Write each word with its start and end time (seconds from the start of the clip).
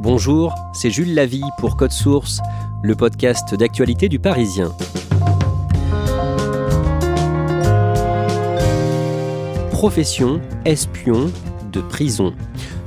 Bonjour, 0.00 0.54
c'est 0.72 0.90
Jules 0.90 1.12
Lavie 1.12 1.42
pour 1.58 1.76
Code 1.76 1.90
Source, 1.90 2.38
le 2.84 2.94
podcast 2.94 3.52
d'actualité 3.56 4.08
du 4.08 4.20
Parisien. 4.20 4.72
Profession 9.72 10.40
espion 10.64 11.32
de 11.72 11.80
prison. 11.80 12.32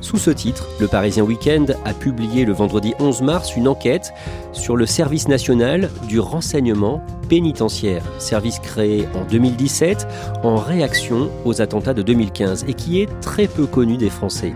Sous 0.02 0.18
ce 0.18 0.32
titre, 0.32 0.68
le 0.80 0.88
Parisien 0.88 1.24
Weekend 1.24 1.78
a 1.86 1.94
publié 1.94 2.44
le 2.44 2.54
vendredi 2.54 2.94
11 3.00 3.22
mars 3.22 3.56
une 3.56 3.68
enquête 3.68 4.14
sur 4.52 4.76
le 4.76 4.88
service 4.88 5.28
national 5.28 5.92
du 6.08 6.20
renseignement 6.20 7.02
pénitentiaire, 7.30 8.04
service 8.18 8.60
créé 8.60 9.08
en 9.14 9.24
2017 9.26 10.08
en 10.44 10.58
réaction 10.58 11.30
aux 11.46 11.62
attentats 11.62 11.94
de 11.94 12.02
2015 12.02 12.66
et 12.68 12.74
qui 12.74 13.00
est 13.00 13.08
très 13.22 13.48
peu 13.48 13.68
connu 13.68 13.96
des 13.98 14.10
Français. 14.10 14.54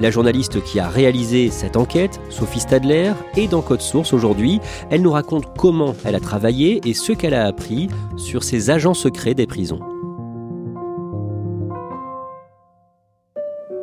La 0.00 0.10
journaliste 0.10 0.62
qui 0.62 0.78
a 0.78 0.88
réalisé 0.88 1.50
cette 1.50 1.76
enquête, 1.76 2.20
Sophie 2.28 2.60
Stadler, 2.60 3.12
est 3.36 3.48
dans 3.48 3.62
Code 3.62 3.80
Source 3.80 4.12
aujourd'hui. 4.12 4.60
Elle 4.90 5.02
nous 5.02 5.12
raconte 5.12 5.56
comment 5.56 5.96
elle 6.04 6.14
a 6.14 6.20
travaillé 6.20 6.80
et 6.84 6.94
ce 6.94 7.12
qu'elle 7.12 7.34
a 7.34 7.46
appris 7.46 7.88
sur 8.16 8.44
ces 8.44 8.70
agents 8.70 8.94
secrets 8.94 9.34
des 9.34 9.46
prisons. 9.46 9.80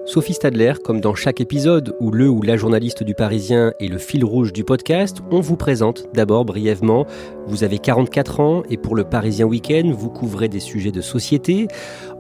Sophie 0.10 0.34
Stadler, 0.34 0.74
comme 0.84 1.02
dans 1.02 1.14
chaque 1.14 1.40
épisode 1.40 1.96
où 2.00 2.10
le 2.10 2.28
ou 2.28 2.42
la 2.42 2.58
journaliste 2.58 3.04
du 3.04 3.14
Parisien 3.14 3.74
est 3.80 3.90
le 3.90 4.00
fil 4.00 4.26
rouge 4.26 4.52
du 4.52 4.64
podcast, 4.64 5.20
on 5.30 5.40
vous 5.40 5.56
présente 5.56 6.08
d'abord 6.16 6.46
brièvement. 6.46 7.06
Vous 7.46 7.64
avez 7.64 7.78
44 7.78 8.40
ans 8.40 8.64
et 8.72 8.78
pour 8.78 8.96
le 8.96 9.04
Parisien 9.04 9.46
Week-end, 9.46 9.92
vous 9.96 10.10
couvrez 10.10 10.48
des 10.48 10.62
sujets 10.62 10.90
de 10.90 11.02
société. 11.02 11.68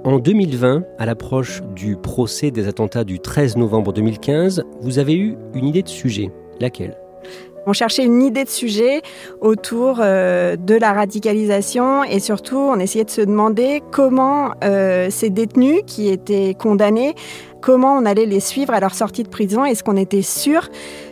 En 0.03 0.19
2020, 0.19 0.83
à 0.99 1.05
l'approche 1.07 1.63
du 1.75 1.95
procès 1.95 2.51
des 2.51 2.67
attentats 2.67 3.03
du 3.03 3.19
13 3.19 3.57
novembre 3.57 3.91
2015, 3.91 4.65
vous 4.81 4.99
avez 4.99 5.15
eu 5.15 5.35
une 5.55 5.65
idée 5.65 5.81
de 5.81 5.89
sujet. 5.89 6.29
Laquelle? 6.59 6.95
On 7.65 7.73
cherchait 7.73 8.03
une 8.03 8.23
idée 8.23 8.45
de 8.45 8.49
sujet 8.49 9.01
autour 9.41 9.97
euh, 9.99 10.55
de 10.55 10.75
la 10.75 10.93
radicalisation 10.93 12.03
et 12.03 12.19
surtout 12.19 12.57
on 12.57 12.79
essayait 12.79 13.05
de 13.05 13.09
se 13.09 13.21
demander 13.21 13.83
comment 13.91 14.51
euh, 14.63 15.09
ces 15.09 15.29
détenus 15.29 15.81
qui 15.85 16.09
étaient 16.09 16.55
condamnés 16.57 17.13
comment 17.61 17.97
on 17.97 18.05
allait 18.05 18.25
les 18.25 18.39
suivre 18.39 18.73
à 18.73 18.79
leur 18.79 18.93
sortie 18.93 19.23
de 19.23 19.29
prison 19.29 19.65
Est-ce 19.65 19.83
qu'on 19.83 19.97
était 19.97 20.21
sûr 20.21 20.69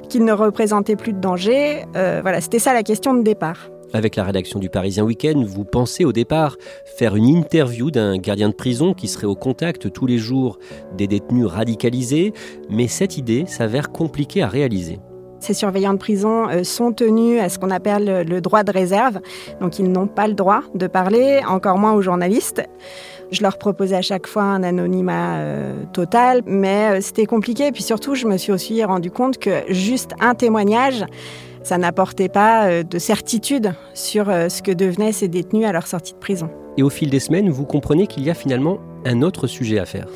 qu'ils 0.10 0.26
ne 0.26 0.34
représentaient 0.34 0.96
plus 0.96 1.14
de 1.14 1.20
danger 1.20 1.84
euh, 1.96 2.20
Voilà, 2.22 2.42
c'était 2.42 2.60
ça 2.60 2.74
la 2.74 2.84
question 2.84 3.14
de 3.14 3.22
départ. 3.22 3.70
Avec 3.94 4.18
la 4.18 4.26
rédaction 4.26 4.60
du 4.60 4.70
Parisien 4.70 5.06
Week-end, 5.06 5.42
vous 5.46 5.64
pensez 5.64 6.04
au 6.04 6.12
départ 6.12 6.58
faire 6.98 7.16
une 7.16 7.28
interview 7.28 7.90
d'un 7.90 8.18
gardien 8.18 8.50
de 8.50 8.54
prison 8.54 8.94
qui 8.94 9.08
serait 9.08 9.28
au 9.28 9.36
contact 9.36 9.92
tous 9.94 10.06
les 10.06 10.18
jours 10.18 10.60
des 10.98 11.08
détenus 11.08 11.46
radicalisés, 11.46 12.34
mais 12.70 12.88
cette 12.88 13.18
idée 13.18 13.46
s'avère 13.48 13.92
compliquée 13.92 14.44
à 14.44 14.50
réaliser. 14.50 15.00
Ces 15.40 15.54
surveillants 15.54 15.94
de 15.94 16.00
prison 16.00 16.50
euh, 16.50 16.64
sont 16.64 16.92
tenus 16.92 17.40
à 17.40 17.48
ce 17.48 17.60
qu'on 17.60 17.70
appelle 17.70 18.28
le 18.28 18.42
droit 18.42 18.64
de 18.64 18.72
réserve, 18.72 19.20
donc 19.62 19.80
ils 19.80 19.90
n'ont 19.90 20.08
pas 20.08 20.28
le 20.28 20.34
droit 20.34 20.62
de 20.76 20.88
parler, 20.88 21.42
encore 21.48 21.78
moins 21.78 21.94
aux 21.94 22.02
journalistes. 22.02 22.64
Je 23.32 23.42
leur 23.42 23.58
proposais 23.58 23.96
à 23.96 24.02
chaque 24.02 24.26
fois 24.26 24.44
un 24.44 24.64
anonymat 24.64 25.36
euh, 25.38 25.74
total, 25.92 26.42
mais 26.46 26.98
euh, 26.98 27.02
c'était 27.02 27.26
compliqué. 27.26 27.68
Et 27.68 27.72
puis 27.72 27.84
surtout, 27.84 28.16
je 28.16 28.26
me 28.26 28.38
suis 28.38 28.52
aussi 28.52 28.84
rendu 28.84 29.12
compte 29.12 29.38
que 29.38 29.64
juste 29.70 30.12
un 30.22 30.34
témoignage, 30.34 31.06
ça 31.64 31.78
n'apportait 31.78 32.30
pas 32.30 32.68
euh, 32.68 32.84
de 32.84 33.00
certitude 33.00 33.74
sur 33.94 34.28
ce 34.28 34.62
que 34.62 34.72
devenaient 34.72 35.12
ces 35.12 35.28
détenus 35.28 35.66
à 35.66 35.74
leur 35.74 35.88
sortie 35.88 36.14
de 36.14 36.20
prison. 36.20 36.50
Et 36.78 36.84
au 36.84 36.90
fil 36.90 37.10
des 37.10 37.20
semaines, 37.20 37.50
vous 37.50 37.66
comprenez 37.66 38.08
qu'il 38.08 38.24
y 38.24 38.30
a 38.30 38.34
finalement 38.34 38.78
un 39.06 39.22
autre 39.24 39.48
sujet 39.48 39.80
à 39.80 39.86
faire. 39.86 40.08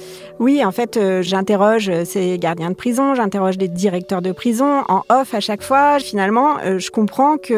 Oui, 0.42 0.66
en 0.66 0.72
fait, 0.72 0.98
euh, 0.98 1.22
j'interroge 1.22 1.88
euh, 1.88 2.04
ces 2.04 2.40
gardiens 2.40 2.72
de 2.72 2.76
prison, 2.76 3.14
j'interroge 3.14 3.60
les 3.60 3.68
directeurs 3.68 4.24
de 4.24 4.32
prison 4.32 4.82
en 4.90 5.04
off 5.10 5.36
à 5.36 5.40
chaque 5.40 5.62
fois. 5.62 6.00
Finalement, 6.00 6.58
euh, 6.66 6.80
je 6.80 6.90
comprends 6.90 7.38
qu'il 7.38 7.56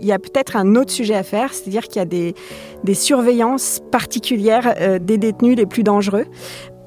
y 0.00 0.10
a 0.10 0.18
peut-être 0.18 0.56
un 0.56 0.74
autre 0.74 0.90
sujet 0.90 1.14
à 1.14 1.22
faire, 1.22 1.52
c'est-à-dire 1.52 1.82
qu'il 1.82 1.96
y 1.96 2.00
a 2.00 2.06
des, 2.06 2.34
surveillances 2.94 3.80
particulières 3.90 4.98
des 5.02 5.18
détenus 5.18 5.54
les 5.56 5.66
plus 5.66 5.82
dangereux. 5.82 6.24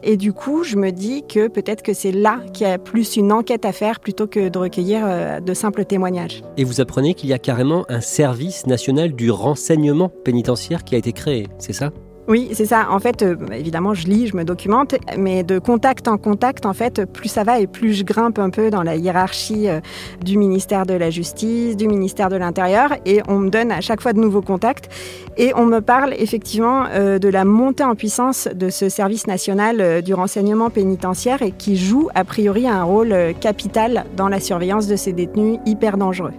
Et 0.02 0.18
du 0.18 0.34
coup, 0.34 0.64
je 0.64 0.76
me 0.76 0.92
dis 0.92 1.24
que 1.28 1.50
peut-être 1.50 1.84
que 1.84 1.94
c'est 1.94 2.12
là 2.12 2.40
qu'il 2.54 2.68
y 2.68 2.70
a 2.70 2.80
plus 2.80 3.16
une 3.16 3.32
enquête 3.32 3.66
à 3.66 3.72
faire 3.72 4.00
plutôt 4.00 4.26
que 4.26 4.50
de 4.50 4.58
recueillir 4.58 5.42
de 5.42 5.54
simples 5.54 5.86
témoignages. 5.86 6.42
Et 6.58 6.64
vous 6.64 6.82
apprenez 6.82 7.14
qu'il 7.14 7.30
y 7.30 7.34
a 7.34 7.40
carrément 7.40 7.86
un 7.90 8.02
service 8.02 8.66
national 8.66 9.14
du 9.14 9.30
renseignement 9.30 10.10
pénitentiaire 10.10 10.84
qui 10.84 10.96
a 10.96 10.98
été 10.98 11.12
créé, 11.12 11.48
c'est 11.60 11.74
ça? 11.74 11.92
Oui, 12.28 12.50
c'est 12.54 12.66
ça. 12.66 12.88
En 12.90 13.00
fait, 13.00 13.22
euh, 13.22 13.36
évidemment, 13.52 13.94
je 13.94 14.08
lis, 14.08 14.28
je 14.28 14.36
me 14.36 14.44
documente, 14.44 14.96
mais 15.16 15.44
de 15.44 15.60
contact 15.60 16.08
en 16.08 16.18
contact, 16.18 16.66
en 16.66 16.74
fait, 16.74 17.06
plus 17.06 17.30
ça 17.30 17.44
va 17.44 17.60
et 17.60 17.68
plus 17.68 17.94
je 17.94 18.04
grimpe 18.04 18.40
un 18.40 18.50
peu 18.50 18.72
dans 18.72 18.82
la 18.82 18.96
hiérarchie 18.96 19.70
euh, 19.70 19.80
du 20.24 20.40
ministère 20.40 20.88
de 20.88 20.96
la 20.96 21.12
Justice, 21.12 21.78
du 21.78 21.88
ministère 21.88 22.30
de 22.30 22.36
l'Intérieur, 22.36 22.94
et 23.06 23.22
on 23.28 23.38
me 23.38 23.50
donne 23.52 23.72
à 23.72 23.80
chaque 23.80 24.02
fois 24.02 24.14
de 24.14 24.20
nouveaux 24.20 24.42
contacts. 24.42 24.90
Et 25.38 25.54
on 25.56 25.68
me 25.68 25.82
parle 25.82 26.16
effectivement 26.18 26.86
euh, 26.90 27.20
de 27.20 27.30
la 27.30 27.46
montée 27.46 27.84
en 27.84 27.94
puissance 27.94 28.48
de 28.48 28.70
ce 28.72 28.90
service 28.90 29.28
national 29.28 30.02
du 30.02 30.16
renseignement 30.16 30.72
pénitentiaire 30.72 31.44
et 31.44 31.52
qui 31.52 31.78
joue 31.78 32.10
a 32.16 32.24
priori 32.24 32.68
un 32.68 32.84
rôle 32.84 33.16
capital 33.40 34.06
dans 34.18 34.30
la 34.30 34.40
surveillance 34.40 34.88
de 34.88 34.96
ces 34.96 35.14
détenus 35.14 35.60
hyper 35.66 35.98
dangereux. 35.98 36.34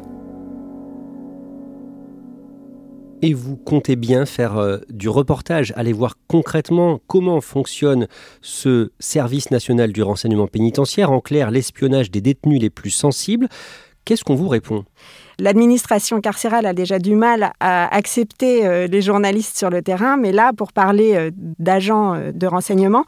Et 3.27 3.35
vous 3.35 3.57
comptez 3.57 3.97
bien 3.97 4.25
faire 4.25 4.57
euh, 4.57 4.79
du 4.89 5.09
reportage, 5.09 5.73
aller 5.75 5.93
voir 5.93 6.15
concrètement 6.29 7.01
comment 7.09 7.41
fonctionne 7.41 8.07
ce 8.41 8.93
service 9.01 9.51
national 9.51 9.93
du 9.93 10.01
renseignement 10.05 10.47
pénitentiaire, 10.47 11.11
en 11.11 11.19
clair 11.19 11.51
l'espionnage 11.51 12.13
des 12.13 12.21
détenus 12.21 12.61
les 12.61 12.71
plus 12.71 12.91
sensibles. 12.91 13.49
Qu'est-ce 14.05 14.23
qu'on 14.23 14.37
vous 14.37 14.47
répond? 14.47 14.85
L'administration 15.39 16.23
carcérale 16.23 16.65
a 16.65 16.73
déjà 16.73 16.99
du 16.99 17.15
mal 17.15 17.53
à 17.61 17.95
accepter 17.95 18.67
euh, 18.67 18.87
les 18.87 19.03
journalistes 19.03 19.59
sur 19.59 19.69
le 19.69 19.83
terrain, 19.83 20.17
mais 20.17 20.33
là, 20.33 20.53
pour 20.57 20.73
parler 20.73 21.15
euh, 21.15 21.31
d'agents 21.35 22.15
euh, 22.15 22.33
de 22.33 22.47
renseignement, 22.47 23.05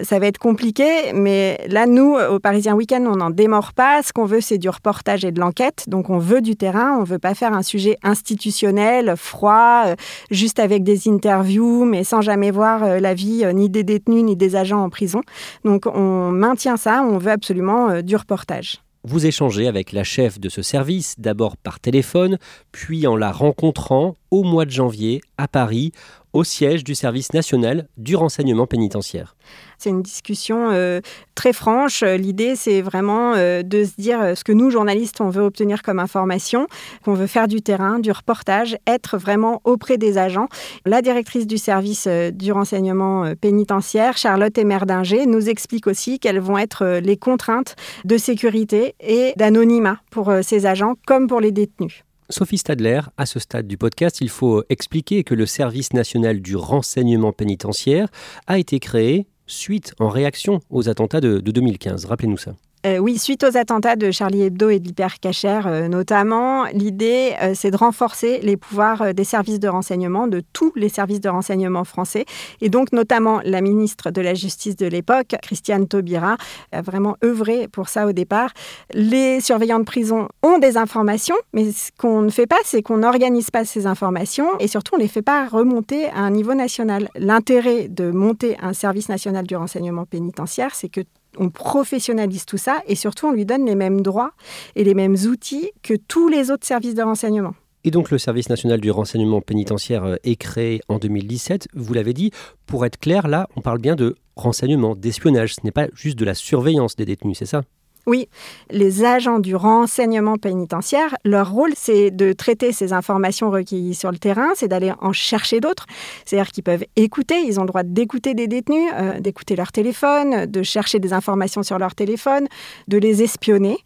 ça 0.00 0.20
va 0.20 0.26
être 0.26 0.38
compliqué. 0.38 1.12
Mais 1.14 1.60
là, 1.68 1.86
nous, 1.86 2.14
au 2.14 2.38
Parisien 2.38 2.74
Week-end, 2.74 3.04
on 3.08 3.16
n'en 3.16 3.30
démord 3.30 3.72
pas. 3.72 4.02
Ce 4.02 4.12
qu'on 4.12 4.24
veut, 4.24 4.40
c'est 4.40 4.58
du 4.58 4.68
reportage 4.68 5.24
et 5.24 5.32
de 5.32 5.40
l'enquête. 5.40 5.84
Donc, 5.88 6.10
on 6.10 6.18
veut 6.18 6.42
du 6.42 6.54
terrain. 6.54 6.96
On 6.96 7.00
ne 7.00 7.06
veut 7.06 7.18
pas 7.18 7.34
faire 7.34 7.52
un 7.52 7.62
sujet 7.62 7.98
institutionnel, 8.04 9.14
froid, 9.16 9.84
juste 10.30 10.58
avec 10.58 10.82
des 10.82 11.08
interviews, 11.08 11.84
mais 11.84 12.02
sans 12.02 12.20
jamais 12.20 12.50
voir 12.50 13.00
la 13.00 13.14
vie 13.14 13.44
ni 13.54 13.68
des 13.68 13.84
détenus 13.84 14.24
ni 14.24 14.36
des 14.36 14.56
agents 14.56 14.82
en 14.82 14.90
prison. 14.90 15.20
Donc, 15.64 15.86
on 15.86 16.30
maintient 16.30 16.76
ça. 16.76 17.04
On 17.04 17.18
veut 17.18 17.32
absolument 17.32 18.00
du 18.02 18.16
reportage. 18.16 18.83
Vous 19.06 19.26
échangez 19.26 19.68
avec 19.68 19.92
la 19.92 20.02
chef 20.02 20.40
de 20.40 20.48
ce 20.48 20.62
service, 20.62 21.16
d'abord 21.18 21.58
par 21.58 21.78
téléphone, 21.78 22.38
puis 22.72 23.06
en 23.06 23.16
la 23.16 23.32
rencontrant 23.32 24.16
au 24.30 24.44
mois 24.44 24.64
de 24.64 24.70
janvier 24.70 25.20
à 25.36 25.46
Paris, 25.46 25.92
au 26.32 26.42
siège 26.42 26.84
du 26.84 26.94
service 26.94 27.34
national 27.34 27.86
du 27.98 28.16
renseignement 28.16 28.66
pénitentiaire. 28.66 29.36
C'est 29.84 29.90
une 29.90 30.00
discussion 30.00 30.70
euh, 30.70 31.02
très 31.34 31.52
franche. 31.52 32.02
L'idée, 32.02 32.56
c'est 32.56 32.80
vraiment 32.80 33.34
euh, 33.36 33.62
de 33.62 33.84
se 33.84 34.00
dire 34.00 34.18
euh, 34.18 34.34
ce 34.34 34.42
que 34.42 34.52
nous, 34.52 34.70
journalistes, 34.70 35.20
on 35.20 35.28
veut 35.28 35.42
obtenir 35.42 35.82
comme 35.82 35.98
information, 35.98 36.68
qu'on 37.04 37.12
veut 37.12 37.26
faire 37.26 37.48
du 37.48 37.60
terrain, 37.60 37.98
du 37.98 38.10
reportage, 38.10 38.78
être 38.86 39.18
vraiment 39.18 39.60
auprès 39.64 39.98
des 39.98 40.16
agents. 40.16 40.48
La 40.86 41.02
directrice 41.02 41.46
du 41.46 41.58
service 41.58 42.08
du 42.32 42.50
renseignement 42.50 43.34
pénitentiaire, 43.38 44.16
Charlotte 44.16 44.56
Emerdinger, 44.56 45.26
nous 45.26 45.50
explique 45.50 45.86
aussi 45.86 46.18
quelles 46.18 46.40
vont 46.40 46.56
être 46.56 47.00
les 47.02 47.18
contraintes 47.18 47.76
de 48.06 48.16
sécurité 48.16 48.94
et 49.00 49.34
d'anonymat 49.36 49.98
pour 50.10 50.32
ces 50.40 50.64
agents 50.64 50.94
comme 51.06 51.26
pour 51.26 51.42
les 51.42 51.52
détenus. 51.52 52.04
Sophie 52.30 52.56
Stadler, 52.56 53.00
à 53.18 53.26
ce 53.26 53.38
stade 53.38 53.66
du 53.66 53.76
podcast, 53.76 54.22
il 54.22 54.30
faut 54.30 54.64
expliquer 54.70 55.24
que 55.24 55.34
le 55.34 55.44
service 55.44 55.92
national 55.92 56.40
du 56.40 56.56
renseignement 56.56 57.32
pénitentiaire 57.32 58.08
a 58.46 58.58
été 58.58 58.80
créé 58.80 59.26
suite 59.46 59.94
en 59.98 60.08
réaction 60.08 60.60
aux 60.70 60.88
attentats 60.88 61.20
de, 61.20 61.38
2015. 61.38 62.06
Rappelez-nous 62.06 62.38
ça. 62.38 62.54
Euh, 62.86 62.98
oui, 62.98 63.16
suite 63.18 63.44
aux 63.44 63.56
attentats 63.56 63.96
de 63.96 64.10
Charlie 64.10 64.42
Hebdo 64.42 64.68
et 64.68 64.78
de 64.78 64.84
l'Hypercacher 64.84 65.60
euh, 65.64 65.88
notamment, 65.88 66.64
l'idée 66.66 67.34
euh, 67.40 67.52
c'est 67.54 67.70
de 67.70 67.78
renforcer 67.78 68.40
les 68.42 68.58
pouvoirs 68.58 69.14
des 69.14 69.24
services 69.24 69.58
de 69.58 69.68
renseignement, 69.68 70.26
de 70.26 70.42
tous 70.52 70.70
les 70.76 70.90
services 70.90 71.20
de 71.22 71.30
renseignement 71.30 71.84
français. 71.84 72.26
Et 72.60 72.68
donc 72.68 72.92
notamment 72.92 73.40
la 73.42 73.62
ministre 73.62 74.10
de 74.10 74.20
la 74.20 74.34
Justice 74.34 74.76
de 74.76 74.86
l'époque, 74.86 75.34
Christiane 75.40 75.88
Taubira, 75.88 76.36
a 76.72 76.82
vraiment 76.82 77.16
œuvré 77.24 77.68
pour 77.68 77.88
ça 77.88 78.06
au 78.06 78.12
départ. 78.12 78.50
Les 78.92 79.40
surveillants 79.40 79.78
de 79.78 79.84
prison 79.84 80.28
ont 80.42 80.58
des 80.58 80.76
informations, 80.76 81.36
mais 81.54 81.72
ce 81.72 81.90
qu'on 81.96 82.20
ne 82.20 82.30
fait 82.30 82.46
pas, 82.46 82.58
c'est 82.64 82.82
qu'on 82.82 82.98
n'organise 82.98 83.50
pas 83.50 83.64
ces 83.64 83.86
informations 83.86 84.58
et 84.60 84.68
surtout 84.68 84.96
on 84.96 84.98
ne 84.98 85.02
les 85.02 85.08
fait 85.08 85.22
pas 85.22 85.48
remonter 85.48 86.08
à 86.08 86.18
un 86.18 86.30
niveau 86.30 86.52
national. 86.52 87.08
L'intérêt 87.16 87.88
de 87.88 88.10
monter 88.10 88.58
un 88.60 88.74
service 88.74 89.08
national 89.08 89.46
du 89.46 89.56
renseignement 89.56 90.04
pénitentiaire, 90.04 90.74
c'est 90.74 90.90
que 90.90 91.00
on 91.38 91.50
professionnalise 91.50 92.46
tout 92.46 92.58
ça 92.58 92.82
et 92.86 92.94
surtout 92.94 93.26
on 93.26 93.32
lui 93.32 93.44
donne 93.44 93.66
les 93.66 93.74
mêmes 93.74 94.00
droits 94.00 94.32
et 94.76 94.84
les 94.84 94.94
mêmes 94.94 95.16
outils 95.26 95.70
que 95.82 95.94
tous 95.94 96.28
les 96.28 96.50
autres 96.50 96.66
services 96.66 96.94
de 96.94 97.02
renseignement. 97.02 97.54
Et 97.84 97.90
donc 97.90 98.10
le 98.10 98.18
service 98.18 98.48
national 98.48 98.80
du 98.80 98.90
renseignement 98.90 99.42
pénitentiaire 99.42 100.04
euh, 100.04 100.16
est 100.24 100.36
créé 100.36 100.80
en 100.88 100.98
2017, 100.98 101.68
vous 101.74 101.92
l'avez 101.92 102.14
dit, 102.14 102.30
pour 102.66 102.86
être 102.86 102.98
clair, 102.98 103.28
là 103.28 103.46
on 103.56 103.60
parle 103.60 103.78
bien 103.78 103.94
de 103.94 104.16
renseignement, 104.36 104.96
d'espionnage, 104.96 105.54
ce 105.54 105.60
n'est 105.64 105.70
pas 105.70 105.88
juste 105.94 106.18
de 106.18 106.24
la 106.24 106.34
surveillance 106.34 106.96
des 106.96 107.04
détenus, 107.04 107.38
c'est 107.38 107.46
ça? 107.46 107.62
Oui, 108.06 108.28
les 108.70 109.04
agents 109.04 109.38
du 109.38 109.56
renseignement 109.56 110.36
pénitentiaire, 110.36 111.16
leur 111.24 111.50
rôle, 111.50 111.72
c'est 111.74 112.10
de 112.10 112.32
traiter 112.32 112.72
ces 112.72 112.92
informations 112.92 113.50
recueillies 113.50 113.94
sur 113.94 114.10
le 114.10 114.18
terrain, 114.18 114.50
c'est 114.54 114.68
d'aller 114.68 114.92
en 115.00 115.12
chercher 115.12 115.60
d'autres. 115.60 115.86
C'est-à-dire 116.24 116.50
qu'ils 116.50 116.64
peuvent 116.64 116.84
écouter, 116.96 117.40
ils 117.46 117.58
ont 117.58 117.62
le 117.62 117.68
droit 117.68 117.82
d'écouter 117.82 118.34
des 118.34 118.46
détenus, 118.46 118.90
euh, 118.94 119.20
d'écouter 119.20 119.56
leur 119.56 119.72
téléphone, 119.72 120.46
de 120.46 120.62
chercher 120.62 120.98
des 120.98 121.12
informations 121.12 121.62
sur 121.62 121.78
leur 121.78 121.94
téléphone, 121.94 122.46
de 122.88 122.98
les 122.98 123.22
espionner 123.22 123.78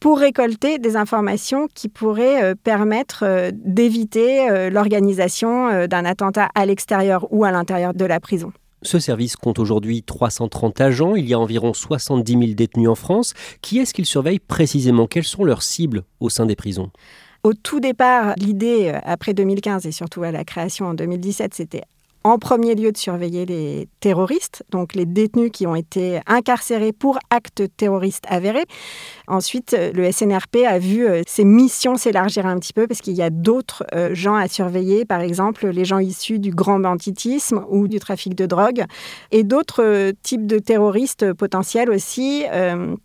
pour 0.00 0.18
récolter 0.18 0.78
des 0.78 0.96
informations 0.96 1.68
qui 1.74 1.88
pourraient 1.88 2.42
euh, 2.42 2.54
permettre 2.54 3.24
euh, 3.24 3.50
d'éviter 3.52 4.70
l'organisation 4.70 5.86
d'un 5.86 6.04
attentat 6.04 6.48
à 6.54 6.64
l'extérieur 6.66 7.26
ou 7.30 7.44
à 7.44 7.50
l'intérieur 7.50 7.92
de 7.94 8.04
la 8.04 8.20
prison. 8.20 8.52
Ce 8.86 9.00
service 9.00 9.34
compte 9.34 9.58
aujourd'hui 9.58 10.04
330 10.04 10.80
agents, 10.80 11.16
il 11.16 11.26
y 11.26 11.34
a 11.34 11.40
environ 11.40 11.74
70 11.74 12.32
000 12.32 12.44
détenus 12.54 12.88
en 12.88 12.94
France. 12.94 13.34
Qui 13.60 13.80
est-ce 13.80 13.92
qu'ils 13.92 14.06
surveillent 14.06 14.38
précisément? 14.38 15.08
Quelles 15.08 15.24
sont 15.24 15.42
leurs 15.42 15.64
cibles 15.64 16.04
au 16.20 16.30
sein 16.30 16.46
des 16.46 16.54
prisons? 16.54 16.92
Au 17.42 17.52
tout 17.52 17.80
départ, 17.80 18.34
l'idée, 18.36 18.92
euh, 18.94 19.00
après 19.02 19.34
2015 19.34 19.86
et 19.86 19.90
surtout 19.90 20.22
à 20.22 20.30
la 20.30 20.44
création 20.44 20.86
en 20.86 20.94
2017, 20.94 21.54
c'était 21.54 21.82
en 22.26 22.38
premier 22.40 22.74
lieu 22.74 22.90
de 22.90 22.96
surveiller 22.96 23.46
les 23.46 23.88
terroristes, 24.00 24.64
donc 24.70 24.94
les 24.94 25.06
détenus 25.06 25.50
qui 25.52 25.64
ont 25.64 25.76
été 25.76 26.20
incarcérés 26.26 26.92
pour 26.92 27.20
actes 27.30 27.62
terroristes 27.76 28.24
avérés. 28.28 28.64
Ensuite, 29.28 29.76
le 29.94 30.10
SNRP 30.10 30.64
a 30.66 30.80
vu 30.80 31.06
euh, 31.06 31.22
ses 31.26 31.44
missions 31.44 31.94
s'élargir 31.94 32.44
un 32.44 32.58
petit 32.58 32.72
peu 32.72 32.88
parce 32.88 33.00
qu'il 33.00 33.14
y 33.14 33.22
a 33.22 33.30
d'autres 33.30 33.84
euh, 33.94 34.12
gens 34.12 34.34
à 34.34 34.48
surveiller, 34.48 35.04
par 35.04 35.20
exemple 35.20 35.68
les 35.68 35.84
gens 35.84 36.00
issus 36.00 36.40
du 36.40 36.50
grand 36.50 36.80
banditisme 36.80 37.64
ou 37.68 37.86
du 37.86 38.00
trafic 38.00 38.34
de 38.34 38.46
drogue, 38.46 38.84
et 39.30 39.44
d'autres 39.44 39.84
euh, 39.84 40.12
types 40.24 40.48
de 40.48 40.58
terroristes 40.58 41.32
potentiels 41.32 41.90
aussi 41.90 42.44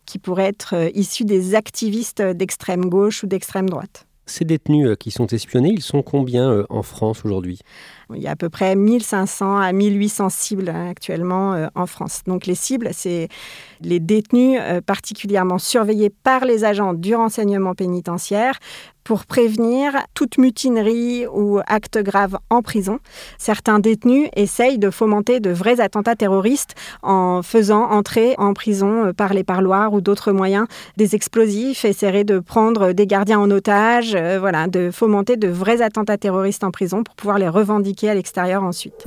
qui 0.06 0.18
pourraient 0.18 0.47
être 0.47 0.89
issus 0.95 1.25
des 1.25 1.53
activistes 1.53 2.21
d'extrême 2.21 2.85
gauche 2.85 3.23
ou 3.23 3.27
d'extrême 3.27 3.69
droite. 3.69 4.07
Ces 4.31 4.45
détenus 4.45 4.95
qui 4.98 5.12
sont 5.12 5.28
espionnés, 5.28 5.72
ils 5.74 5.81
sont 5.81 6.01
combien 6.01 6.66
en 6.69 6.83
France 6.83 7.25
aujourd'hui? 7.25 7.60
Il 8.16 8.22
y 8.22 8.28
a 8.28 8.31
à 8.31 8.36
peu 8.36 8.50
près 8.50 8.75
1500 8.75 9.57
à 9.57 9.72
1800 9.72 10.30
cibles 10.30 10.69
hein, 10.69 10.89
actuellement 10.89 11.54
euh, 11.54 11.68
en 11.75 11.86
France. 11.86 12.22
Donc 12.25 12.45
les 12.45 12.56
cibles, 12.56 12.89
c'est 12.92 13.30
les 13.81 14.00
détenus 14.00 14.60
euh, 14.62 14.81
particulièrement 14.81 15.57
surveillés 15.57 16.10
par 16.10 16.45
les 16.45 16.63
agents 16.63 16.94
du 16.94 17.16
renseignement 17.16 17.74
pénitentiaire 17.74 18.60
pour 19.03 19.25
prévenir 19.25 19.94
toute 20.13 20.38
mutinerie 20.38 21.25
ou 21.27 21.59
acte 21.68 21.98
grave 21.98 22.38
en 22.50 22.62
prison. 22.62 23.00
Certains 23.38 23.80
détenus 23.80 24.30
essayent 24.36 24.77
de 24.77 24.89
fomenter 24.89 25.39
de 25.39 25.51
vrais 25.51 25.80
attentats 25.80 26.15
terroristes 26.15 26.75
en 27.01 27.42
faisant 27.42 27.83
entrer 27.83 28.36
en 28.38 28.53
prison 28.53 29.07
euh, 29.07 29.13
par 29.13 29.33
les 29.33 29.44
parloirs 29.44 29.94
ou 29.94 30.01
d'autres 30.01 30.31
moyens 30.31 30.68
des 30.98 31.15
explosifs, 31.15 31.86
essaieraient 31.86 32.24
de 32.24 32.39
prendre 32.39 32.92
des 32.92 33.07
gardiens 33.07 33.39
en 33.39 33.50
otage, 33.51 34.15
voilà, 34.15 34.68
de 34.68 34.92
fomenter 34.92 35.38
de 35.38 35.47
vrais 35.47 35.81
attentats 35.81 36.18
terroristes 36.18 36.63
en 36.63 36.71
prison 36.71 37.04
pour 37.04 37.15
pouvoir 37.15 37.39
les 37.39 37.50
revendiquer 37.50 38.09
à 38.09 38.13
l'extérieur 38.13 38.63
ensuite. 38.63 39.06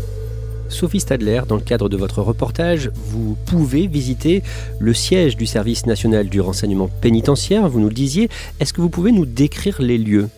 Sophie 0.69 1.00
Stadler, 1.00 1.43
dans 1.49 1.56
le 1.56 1.62
cadre 1.62 1.88
de 1.88 1.96
votre 1.96 2.22
reportage, 2.22 2.90
vous 2.94 3.37
pouvez 3.46 3.87
visiter 3.87 4.43
le 4.78 4.94
siège 4.94 5.37
du 5.37 5.46
service 5.46 5.87
national 5.87 6.28
du 6.28 6.40
renseignement 6.40 6.88
pénitentiaire, 7.00 7.69
vous 7.69 7.81
nous 7.81 7.88
le 7.88 7.94
disiez. 7.94 8.28
Est-ce 8.61 8.72
que 8.72 8.81
vous 8.81 8.90
pouvez 8.90 9.12
nous 9.12 9.26
décrire 9.26 9.81
les 9.81 9.99
lieux? 9.99 10.28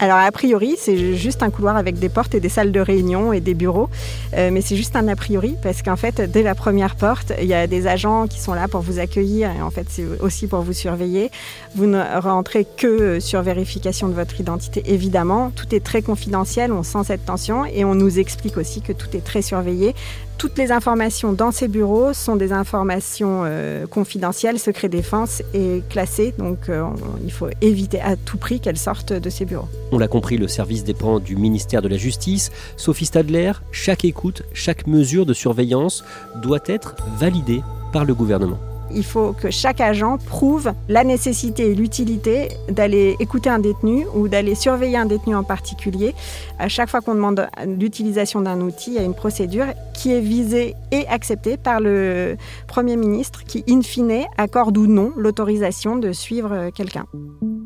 Alors 0.00 0.18
a 0.18 0.32
priori, 0.32 0.74
c'est 0.76 1.14
juste 1.14 1.42
un 1.42 1.50
couloir 1.50 1.76
avec 1.76 1.98
des 1.98 2.08
portes 2.08 2.34
et 2.34 2.40
des 2.40 2.48
salles 2.48 2.72
de 2.72 2.80
réunion 2.80 3.32
et 3.32 3.40
des 3.40 3.54
bureaux, 3.54 3.88
euh, 4.36 4.50
mais 4.52 4.60
c'est 4.60 4.74
juste 4.76 4.96
un 4.96 5.06
a 5.06 5.14
priori 5.14 5.56
parce 5.62 5.82
qu'en 5.82 5.94
fait, 5.96 6.20
dès 6.20 6.42
la 6.42 6.56
première 6.56 6.96
porte, 6.96 7.32
il 7.40 7.46
y 7.46 7.54
a 7.54 7.68
des 7.68 7.86
agents 7.86 8.26
qui 8.26 8.40
sont 8.40 8.54
là 8.54 8.66
pour 8.66 8.80
vous 8.80 8.98
accueillir 8.98 9.50
et 9.50 9.62
en 9.62 9.70
fait, 9.70 9.86
c'est 9.88 10.04
aussi 10.20 10.48
pour 10.48 10.62
vous 10.62 10.72
surveiller. 10.72 11.30
Vous 11.76 11.86
ne 11.86 12.02
rentrez 12.20 12.66
que 12.76 13.20
sur 13.20 13.42
vérification 13.42 14.08
de 14.08 14.14
votre 14.14 14.40
identité, 14.40 14.82
évidemment. 14.86 15.52
Tout 15.54 15.72
est 15.72 15.84
très 15.84 16.02
confidentiel, 16.02 16.72
on 16.72 16.82
sent 16.82 17.04
cette 17.06 17.24
tension 17.24 17.64
et 17.64 17.84
on 17.84 17.94
nous 17.94 18.18
explique 18.18 18.56
aussi 18.56 18.82
que 18.82 18.92
tout 18.92 19.08
est 19.16 19.24
très 19.24 19.42
surveillé. 19.42 19.94
Toutes 20.38 20.58
les 20.58 20.72
informations 20.72 21.32
dans 21.32 21.52
ces 21.52 21.68
bureaux 21.68 22.12
sont 22.12 22.36
des 22.36 22.52
informations 22.52 23.42
euh, 23.44 23.86
confidentielles, 23.86 24.58
secret 24.58 24.88
défense 24.88 25.42
et 25.54 25.82
classées, 25.88 26.34
donc 26.36 26.68
euh, 26.68 26.84
il 27.24 27.32
faut 27.32 27.48
éviter 27.60 28.00
à 28.00 28.16
tout 28.16 28.36
prix 28.36 28.60
qu'elles 28.60 28.76
sortent 28.76 29.12
de 29.12 29.30
ces 29.30 29.44
bureaux. 29.44 29.68
On 29.92 29.98
l'a 29.98 30.08
compris, 30.08 30.36
le 30.36 30.48
service 30.48 30.84
dépend 30.84 31.20
du 31.20 31.36
ministère 31.36 31.82
de 31.82 31.88
la 31.88 31.96
Justice. 31.96 32.50
Sophie 32.76 33.06
Stadler, 33.06 33.52
chaque 33.72 34.04
écoute, 34.04 34.42
chaque 34.52 34.86
mesure 34.86 35.24
de 35.24 35.34
surveillance 35.34 36.04
doit 36.42 36.62
être 36.66 36.96
validée 37.16 37.62
par 37.92 38.04
le 38.04 38.14
gouvernement 38.14 38.58
il 38.94 39.04
faut 39.04 39.32
que 39.32 39.50
chaque 39.50 39.80
agent 39.80 40.18
prouve 40.18 40.72
la 40.88 41.04
nécessité 41.04 41.70
et 41.70 41.74
l'utilité 41.74 42.48
d'aller 42.68 43.16
écouter 43.20 43.50
un 43.50 43.58
détenu 43.58 44.06
ou 44.14 44.28
d'aller 44.28 44.54
surveiller 44.54 44.96
un 44.96 45.06
détenu 45.06 45.34
en 45.34 45.44
particulier. 45.44 46.14
À 46.58 46.68
chaque 46.68 46.88
fois 46.88 47.00
qu'on 47.00 47.14
demande 47.14 47.46
l'utilisation 47.66 48.40
d'un 48.40 48.60
outil, 48.60 48.92
il 48.92 48.94
y 48.94 48.98
a 48.98 49.02
une 49.02 49.14
procédure 49.14 49.66
qui 49.92 50.12
est 50.12 50.20
visée 50.20 50.74
et 50.92 51.06
acceptée 51.08 51.56
par 51.56 51.80
le 51.80 52.36
Premier 52.66 52.96
ministre 52.96 53.44
qui, 53.44 53.64
in 53.68 53.82
fine, 53.82 54.24
accorde 54.38 54.76
ou 54.76 54.86
non 54.86 55.12
l'autorisation 55.16 55.96
de 55.96 56.12
suivre 56.12 56.70
quelqu'un. 56.74 57.06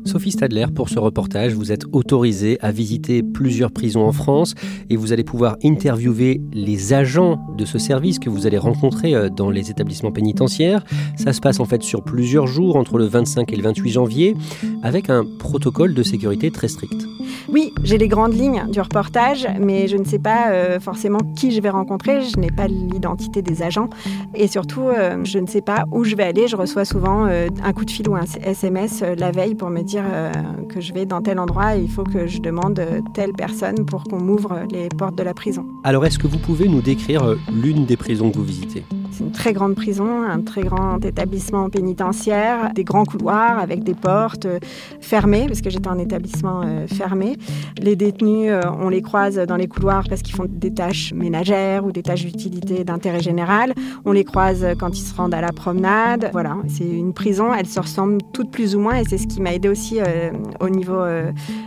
Sophie 0.05 0.31
Stadler, 0.31 0.65
pour 0.73 0.89
ce 0.89 0.97
reportage, 0.97 1.53
vous 1.53 1.71
êtes 1.71 1.83
autorisée 1.91 2.57
à 2.61 2.71
visiter 2.71 3.21
plusieurs 3.21 3.71
prisons 3.71 4.05
en 4.07 4.11
France 4.11 4.55
et 4.89 4.95
vous 4.95 5.13
allez 5.13 5.23
pouvoir 5.23 5.57
interviewer 5.63 6.41
les 6.51 6.93
agents 6.93 7.39
de 7.57 7.65
ce 7.65 7.77
service 7.77 8.17
que 8.17 8.29
vous 8.29 8.47
allez 8.47 8.57
rencontrer 8.57 9.13
euh, 9.13 9.29
dans 9.29 9.51
les 9.51 9.69
établissements 9.69 10.11
pénitentiaires. 10.11 10.83
Ça 11.19 11.33
se 11.33 11.41
passe 11.41 11.59
en 11.59 11.65
fait 11.65 11.83
sur 11.83 12.01
plusieurs 12.01 12.47
jours, 12.47 12.77
entre 12.77 12.97
le 12.97 13.05
25 13.05 13.51
et 13.51 13.55
le 13.57 13.63
28 13.63 13.89
janvier, 13.89 14.37
avec 14.83 15.09
un 15.09 15.25
protocole 15.25 15.93
de 15.93 16.01
sécurité 16.01 16.49
très 16.49 16.69
strict. 16.69 17.05
Oui, 17.51 17.73
j'ai 17.83 17.97
les 17.97 18.07
grandes 18.07 18.33
lignes 18.33 18.65
du 18.69 18.79
reportage, 18.79 19.45
mais 19.59 19.87
je 19.87 19.97
ne 19.97 20.05
sais 20.05 20.19
pas 20.19 20.51
euh, 20.51 20.79
forcément 20.79 21.19
qui 21.35 21.51
je 21.51 21.61
vais 21.61 21.69
rencontrer. 21.69 22.21
Je 22.21 22.39
n'ai 22.39 22.51
pas 22.51 22.67
l'identité 22.67 23.41
des 23.41 23.63
agents. 23.63 23.89
Et 24.33 24.47
surtout, 24.47 24.83
euh, 24.83 25.17
je 25.23 25.39
ne 25.39 25.47
sais 25.47 25.61
pas 25.61 25.85
où 25.91 26.05
je 26.05 26.15
vais 26.15 26.23
aller. 26.23 26.47
Je 26.47 26.55
reçois 26.55 26.85
souvent 26.85 27.25
euh, 27.25 27.47
un 27.63 27.73
coup 27.73 27.83
de 27.83 27.91
fil 27.91 28.07
ou 28.07 28.15
un 28.15 28.25
SMS 28.43 29.03
la 29.17 29.31
veille 29.31 29.55
pour 29.55 29.69
me 29.69 29.81
dire 29.81 30.03
que 30.69 30.79
je 30.79 30.93
vais 30.93 31.05
dans 31.05 31.21
tel 31.21 31.39
endroit 31.39 31.75
et 31.75 31.81
il 31.81 31.89
faut 31.89 32.03
que 32.03 32.27
je 32.27 32.39
demande 32.39 32.81
telle 33.13 33.33
personne 33.33 33.85
pour 33.85 34.03
qu'on 34.03 34.21
m'ouvre 34.21 34.61
les 34.71 34.87
portes 34.89 35.15
de 35.15 35.23
la 35.23 35.33
prison. 35.33 35.65
Alors, 35.83 36.05
est-ce 36.05 36.17
que 36.17 36.27
vous 36.27 36.37
pouvez 36.39 36.67
nous 36.67 36.81
décrire 36.81 37.35
l'une 37.51 37.85
des 37.85 37.97
prisons 37.97 38.31
que 38.31 38.37
vous 38.37 38.43
visitez? 38.43 38.83
C'est 39.11 39.23
une 39.23 39.31
très 39.31 39.53
grande 39.53 39.75
prison, 39.75 40.23
un 40.23 40.41
très 40.41 40.61
grand 40.61 41.03
établissement 41.03 41.69
pénitentiaire, 41.69 42.71
des 42.73 42.83
grands 42.83 43.05
couloirs 43.05 43.59
avec 43.59 43.83
des 43.83 43.93
portes 43.93 44.45
euh, 44.45 44.59
fermées, 45.01 45.45
parce 45.47 45.61
que 45.61 45.69
j'étais 45.69 45.87
en 45.87 45.99
établissement 45.99 46.61
euh, 46.63 46.87
fermé. 46.87 47.37
Les 47.81 47.95
détenus, 47.95 48.51
euh, 48.51 48.61
on 48.79 48.89
les 48.89 49.01
croise 49.01 49.35
dans 49.35 49.55
les 49.55 49.67
couloirs 49.67 50.03
parce 50.07 50.21
qu'ils 50.21 50.35
font 50.35 50.45
des 50.47 50.73
tâches 50.73 51.13
ménagères 51.13 51.85
ou 51.85 51.91
des 51.91 52.03
tâches 52.03 52.25
d'utilité 52.25 52.83
d'intérêt 52.83 53.19
général. 53.19 53.73
On 54.05 54.11
les 54.11 54.23
croise 54.23 54.65
quand 54.79 54.97
ils 54.97 55.03
se 55.03 55.15
rendent 55.15 55.33
à 55.33 55.41
la 55.41 55.51
promenade. 55.51 56.29
Voilà, 56.31 56.57
c'est 56.67 56.89
une 56.89 57.13
prison, 57.13 57.53
elles 57.53 57.67
se 57.67 57.79
ressemblent 57.79 58.21
toutes 58.33 58.51
plus 58.51 58.75
ou 58.75 58.79
moins 58.79 58.95
et 58.95 59.03
c'est 59.05 59.17
ce 59.17 59.27
qui 59.27 59.41
m'a 59.41 59.53
aidé 59.53 59.69
aussi 59.69 59.99
au 60.59 60.69
niveau 60.69 61.03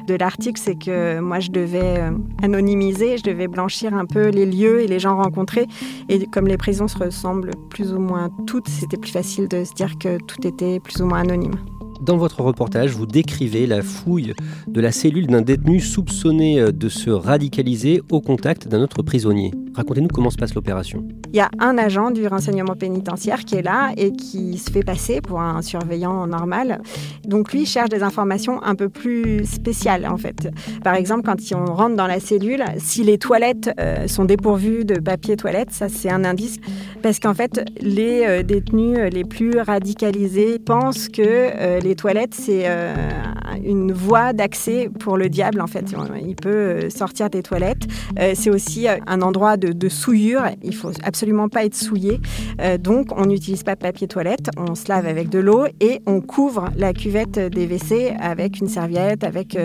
de 0.06 0.14
l'article, 0.14 0.60
c'est 0.62 0.74
que 0.74 1.20
moi 1.20 1.40
je 1.40 1.50
devais 1.50 2.00
anonymiser, 2.42 3.18
je 3.18 3.22
devais 3.22 3.48
blanchir 3.48 3.94
un 3.94 4.06
peu 4.06 4.28
les 4.28 4.46
lieux 4.46 4.80
et 4.80 4.86
les 4.86 4.98
gens 4.98 5.16
rencontrés. 5.16 5.66
Et 6.08 6.26
comme 6.26 6.46
les 6.46 6.56
prisons 6.56 6.88
se 6.88 6.98
ressemblent 6.98 7.31
plus 7.70 7.92
ou 7.92 7.98
moins 7.98 8.30
toutes, 8.46 8.68
c'était 8.68 8.96
plus 8.96 9.12
facile 9.12 9.48
de 9.48 9.64
se 9.64 9.72
dire 9.72 9.98
que 9.98 10.18
tout 10.18 10.46
était 10.46 10.80
plus 10.80 11.00
ou 11.00 11.06
moins 11.06 11.20
anonyme. 11.20 11.56
Dans 12.02 12.16
votre 12.16 12.40
reportage, 12.40 12.90
vous 12.90 13.06
décrivez 13.06 13.64
la 13.64 13.80
fouille 13.80 14.34
de 14.66 14.80
la 14.80 14.90
cellule 14.90 15.28
d'un 15.28 15.40
détenu 15.40 15.78
soupçonné 15.78 16.58
euh, 16.58 16.72
de 16.72 16.88
se 16.88 17.10
radicaliser 17.10 18.02
au 18.10 18.20
contact 18.20 18.66
d'un 18.66 18.82
autre 18.82 19.02
prisonnier. 19.02 19.52
Racontez-nous 19.74 20.08
comment 20.08 20.30
se 20.30 20.36
passe 20.36 20.52
l'opération. 20.54 21.06
Il 21.32 21.36
y 21.36 21.40
a 21.40 21.48
un 21.60 21.78
agent 21.78 22.10
du 22.10 22.26
renseignement 22.26 22.74
pénitentiaire 22.74 23.44
qui 23.44 23.54
est 23.54 23.62
là 23.62 23.92
et 23.96 24.12
qui 24.12 24.58
se 24.58 24.70
fait 24.70 24.82
passer 24.82 25.20
pour 25.20 25.40
un 25.40 25.62
surveillant 25.62 26.26
normal. 26.26 26.82
Donc 27.24 27.52
lui 27.52 27.64
cherche 27.64 27.88
des 27.88 28.02
informations 28.02 28.62
un 28.62 28.74
peu 28.74 28.88
plus 28.88 29.46
spéciales 29.46 30.06
en 30.06 30.18
fait. 30.18 30.50
Par 30.82 30.94
exemple, 30.94 31.22
quand 31.24 31.36
on 31.54 31.72
rentre 31.72 31.96
dans 31.96 32.08
la 32.08 32.20
cellule, 32.20 32.64
si 32.78 33.04
les 33.04 33.16
toilettes 33.16 33.70
euh, 33.80 34.08
sont 34.08 34.24
dépourvues 34.24 34.84
de 34.84 34.96
papier 34.96 35.36
toilette, 35.36 35.70
ça 35.70 35.88
c'est 35.88 36.10
un 36.10 36.24
indice 36.24 36.58
parce 37.00 37.18
qu'en 37.18 37.32
fait 37.32 37.64
les 37.80 38.24
euh, 38.26 38.42
détenus 38.42 38.98
les 39.10 39.24
plus 39.24 39.58
radicalisés 39.58 40.58
pensent 40.58 41.08
que 41.08 41.80
les 41.80 41.91
les 41.92 41.96
toilettes, 41.96 42.32
c'est 42.32 42.62
euh, 42.64 42.94
une 43.62 43.92
voie 43.92 44.32
d'accès 44.32 44.88
pour 44.98 45.18
le 45.18 45.28
diable, 45.28 45.60
en 45.60 45.66
fait. 45.66 45.94
Il 46.26 46.36
peut 46.36 46.48
euh, 46.48 46.90
sortir 46.90 47.28
des 47.28 47.42
toilettes. 47.42 47.86
Euh, 48.18 48.32
c'est 48.34 48.48
aussi 48.48 48.86
un 48.88 49.20
endroit 49.20 49.58
de, 49.58 49.88
souillure. 49.90 50.44
Il 50.62 50.74
faut 50.74 50.92
absolument 51.02 51.50
pas 51.50 51.66
être 51.66 51.74
souillé. 51.74 52.18
donc, 52.80 53.08
on 53.14 53.26
n'utilise 53.26 53.62
pas 53.62 53.74
de 53.74 53.80
papier 53.80 54.08
toilette. 54.08 54.48
On 54.56 54.74
se 54.74 54.88
lave 54.88 55.06
avec 55.06 55.28
de 55.28 55.38
l'eau 55.38 55.66
et 55.80 56.00
on 56.06 56.22
couvre 56.22 56.70
la 56.78 56.94
cuvette 56.94 57.38
des 57.38 57.66
WC 57.66 58.14
avec 58.18 58.60
une 58.60 58.68
serviette, 58.68 59.22
avec 59.22 59.58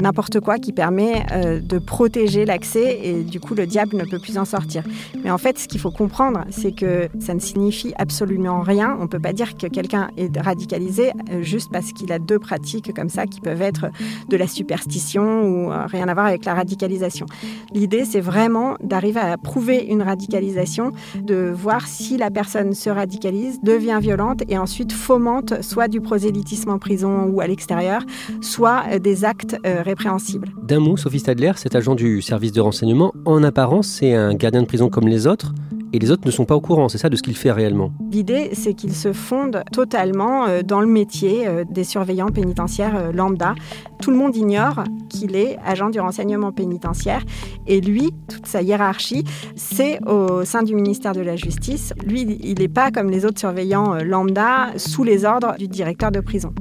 n'importe 0.00 0.38
quoi 0.38 0.58
qui 0.58 0.72
permet 0.72 1.24
de 1.60 1.78
protéger 1.78 2.44
l'accès 2.44 3.00
et 3.02 3.24
du 3.24 3.40
coup, 3.40 3.54
le 3.54 3.66
diable 3.66 3.96
ne 3.96 4.04
peut 4.04 4.20
plus 4.20 4.38
en 4.38 4.44
sortir. 4.44 4.84
Mais 5.24 5.30
en 5.30 5.38
fait, 5.38 5.58
ce 5.58 5.66
qu'il 5.66 5.80
faut 5.80 5.90
comprendre, 5.90 6.44
c'est 6.50 6.72
que 6.72 7.08
ça 7.18 7.34
ne 7.34 7.40
signifie 7.40 7.92
absolument 7.98 8.60
rien. 8.60 8.96
On 9.00 9.08
peut 9.08 9.20
pas 9.20 9.32
dire 9.32 9.56
que 9.56 9.66
quelqu'un 9.66 10.10
est 10.16 10.38
radicalisé 10.38 11.10
juste 11.40 11.71
parce 11.72 11.92
qu'il 11.92 12.12
a 12.12 12.18
deux 12.18 12.38
pratiques 12.38 12.92
comme 12.94 13.08
ça 13.08 13.26
qui 13.26 13.40
peuvent 13.40 13.62
être 13.62 13.86
de 14.28 14.36
la 14.36 14.46
superstition 14.46 15.42
ou 15.42 15.72
euh, 15.72 15.86
rien 15.86 16.08
à 16.08 16.14
voir 16.14 16.26
avec 16.26 16.44
la 16.44 16.54
radicalisation. 16.54 17.26
L'idée, 17.74 18.04
c'est 18.04 18.20
vraiment 18.20 18.76
d'arriver 18.82 19.20
à 19.20 19.36
prouver 19.36 19.86
une 19.88 20.02
radicalisation, 20.02 20.92
de 21.20 21.52
voir 21.54 21.86
si 21.86 22.16
la 22.16 22.30
personne 22.30 22.74
se 22.74 22.90
radicalise, 22.90 23.60
devient 23.62 23.98
violente 24.00 24.42
et 24.48 24.58
ensuite 24.58 24.92
fomente 24.92 25.62
soit 25.62 25.88
du 25.88 26.00
prosélytisme 26.00 26.70
en 26.70 26.78
prison 26.78 27.24
ou 27.24 27.40
à 27.40 27.46
l'extérieur, 27.46 28.02
soit 28.40 28.84
euh, 28.90 28.98
des 28.98 29.24
actes 29.24 29.56
euh, 29.66 29.82
répréhensibles. 29.82 30.48
D'un 30.62 30.80
mot, 30.80 30.96
Sophie 30.96 31.20
Stadler, 31.20 31.52
cet 31.56 31.74
agent 31.74 31.94
du 31.94 32.22
service 32.22 32.52
de 32.52 32.60
renseignement, 32.60 33.12
en 33.24 33.42
apparence, 33.42 33.88
c'est 33.88 34.14
un 34.14 34.34
gardien 34.34 34.62
de 34.62 34.66
prison 34.66 34.88
comme 34.88 35.08
les 35.08 35.26
autres? 35.26 35.52
Et 35.92 35.98
les 35.98 36.10
autres 36.10 36.26
ne 36.26 36.30
sont 36.30 36.44
pas 36.44 36.56
au 36.56 36.60
courant, 36.60 36.88
c'est 36.88 36.98
ça 36.98 37.08
de 37.08 37.16
ce 37.16 37.22
qu'il 37.22 37.36
fait 37.36 37.52
réellement 37.52 37.92
L'idée, 38.10 38.50
c'est 38.54 38.74
qu'il 38.74 38.94
se 38.94 39.12
fonde 39.12 39.62
totalement 39.72 40.46
euh, 40.46 40.62
dans 40.62 40.80
le 40.80 40.86
métier 40.86 41.46
euh, 41.46 41.64
des 41.68 41.84
surveillants 41.84 42.28
pénitentiaires 42.28 42.96
euh, 42.96 43.12
lambda. 43.12 43.54
Tout 44.00 44.10
le 44.10 44.16
monde 44.16 44.34
ignore 44.36 44.84
qu'il 45.08 45.36
est 45.36 45.58
agent 45.64 45.90
du 45.90 46.00
renseignement 46.00 46.52
pénitentiaire 46.52 47.22
et 47.66 47.80
lui, 47.80 48.10
toute 48.28 48.46
sa 48.46 48.62
hiérarchie, 48.62 49.24
c'est 49.54 50.00
au 50.06 50.44
sein 50.44 50.62
du 50.62 50.74
ministère 50.74 51.12
de 51.12 51.20
la 51.20 51.36
Justice. 51.36 51.92
Lui, 52.04 52.22
il 52.42 52.58
n'est 52.58 52.68
pas 52.68 52.90
comme 52.90 53.10
les 53.10 53.24
autres 53.24 53.38
surveillants 53.38 53.94
lambda 54.02 54.70
sous 54.76 55.04
les 55.04 55.24
ordres 55.24 55.54
du 55.58 55.68
directeur 55.68 56.10
de 56.10 56.20
prison. 56.20 56.52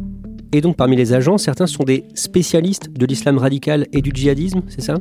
Et 0.54 0.62
donc 0.62 0.76
parmi 0.76 0.96
les 0.96 1.14
agents, 1.14 1.38
certains 1.38 1.68
sont 1.68 1.84
des 1.84 2.04
spécialistes 2.14 2.92
de 2.92 3.06
l'islam 3.06 3.38
radical 3.38 3.88
et 3.94 4.02
du 4.02 4.12
djihadisme, 4.14 4.62
c'est 4.68 4.82
ça? 4.82 4.96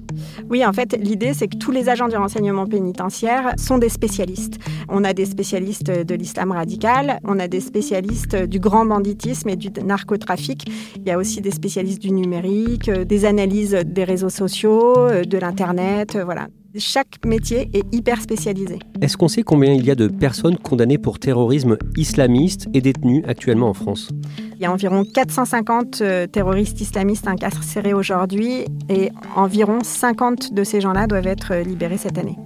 Oui, 0.49 0.65
en 0.65 0.73
fait, 0.73 0.97
l'idée 1.01 1.35
c'est 1.35 1.49
que 1.49 1.57
tous 1.57 1.73
les 1.73 1.89
agents 1.89 2.09
du 2.09 2.17
renseignement 2.17 2.67
pénitentiaire 2.67 3.55
sont 3.59 3.79
des 3.79 3.89
spécialistes. 3.89 4.59
On 4.89 5.03
a 5.03 5.13
des 5.13 5.27
spécialistes 5.27 5.91
de 5.91 6.15
l'islam 6.15 6.53
radical, 6.53 7.19
on 7.25 7.39
a 7.41 7.49
des 7.49 7.61
spécialistes 7.61 8.37
du 8.37 8.61
grand 8.61 8.85
banditisme 8.85 9.49
et 9.49 9.57
du 9.57 9.71
narcotrafic. 9.85 10.71
Il 10.97 11.03
y 11.07 11.11
a 11.11 11.19
aussi 11.19 11.41
des 11.41 11.51
spécialistes 11.51 12.01
du 12.01 12.13
numérique, 12.13 12.91
des 12.91 13.25
analyses 13.25 13.77
des 13.85 14.05
réseaux 14.05 14.29
sociaux, 14.29 14.95
de 15.27 15.39
l'Internet, 15.39 16.17
voilà. 16.25 16.47
Chaque 16.79 17.25
métier 17.25 17.69
est 17.75 17.85
hyper 17.93 18.21
spécialisé. 18.21 18.79
Est-ce 19.01 19.17
qu'on 19.17 19.27
sait 19.27 19.43
combien 19.43 19.73
il 19.73 19.85
y 19.85 19.91
a 19.91 19.97
de 19.97 20.07
personnes 20.07 20.57
condamnées 20.57 20.99
pour 20.99 21.19
terrorisme 21.19 21.77
islamiste 21.97 22.69
et 22.75 22.81
détenues 22.81 23.25
actuellement 23.27 23.71
en 23.71 23.75
France? 23.75 24.11
Il 24.55 24.63
y 24.63 24.67
a 24.67 24.73
environ 24.73 25.05
450 25.05 26.01
euh, 26.01 26.27
terroristes 26.29 26.81
islamistes 26.81 27.27
incarcérés 27.27 27.93
aujourd'hui 27.93 28.67
et 28.89 29.11
environ 29.35 29.81
50 29.83 30.55
de 30.55 30.63
ces 30.63 30.81
gens-là 30.81 31.09
doivent 31.09 31.27
être 31.27 31.55
euh, 31.55 31.63
libérés 31.65 31.99
cette 31.99 32.19
année. 32.19 32.37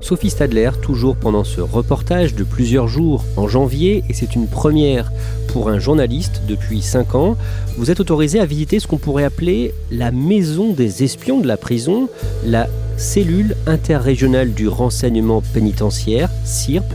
Sophie 0.00 0.30
Stadler, 0.30 0.70
toujours 0.80 1.16
pendant 1.16 1.44
ce 1.44 1.60
reportage 1.60 2.34
de 2.34 2.44
plusieurs 2.44 2.88
jours 2.88 3.24
en 3.36 3.48
janvier, 3.48 4.04
et 4.08 4.14
c'est 4.14 4.34
une 4.34 4.46
première 4.46 5.10
pour 5.48 5.68
un 5.68 5.78
journaliste 5.78 6.42
depuis 6.46 6.82
5 6.82 7.14
ans, 7.14 7.36
vous 7.76 7.90
êtes 7.90 8.00
autorisé 8.00 8.38
à 8.40 8.46
visiter 8.46 8.80
ce 8.80 8.86
qu'on 8.86 8.98
pourrait 8.98 9.24
appeler 9.24 9.74
la 9.90 10.10
maison 10.10 10.72
des 10.72 11.02
espions 11.02 11.40
de 11.40 11.46
la 11.46 11.56
prison, 11.56 12.08
la 12.44 12.68
cellule 12.96 13.56
interrégionale 13.66 14.52
du 14.52 14.68
renseignement 14.68 15.42
pénitentiaire, 15.52 16.30
CIRP. 16.44 16.86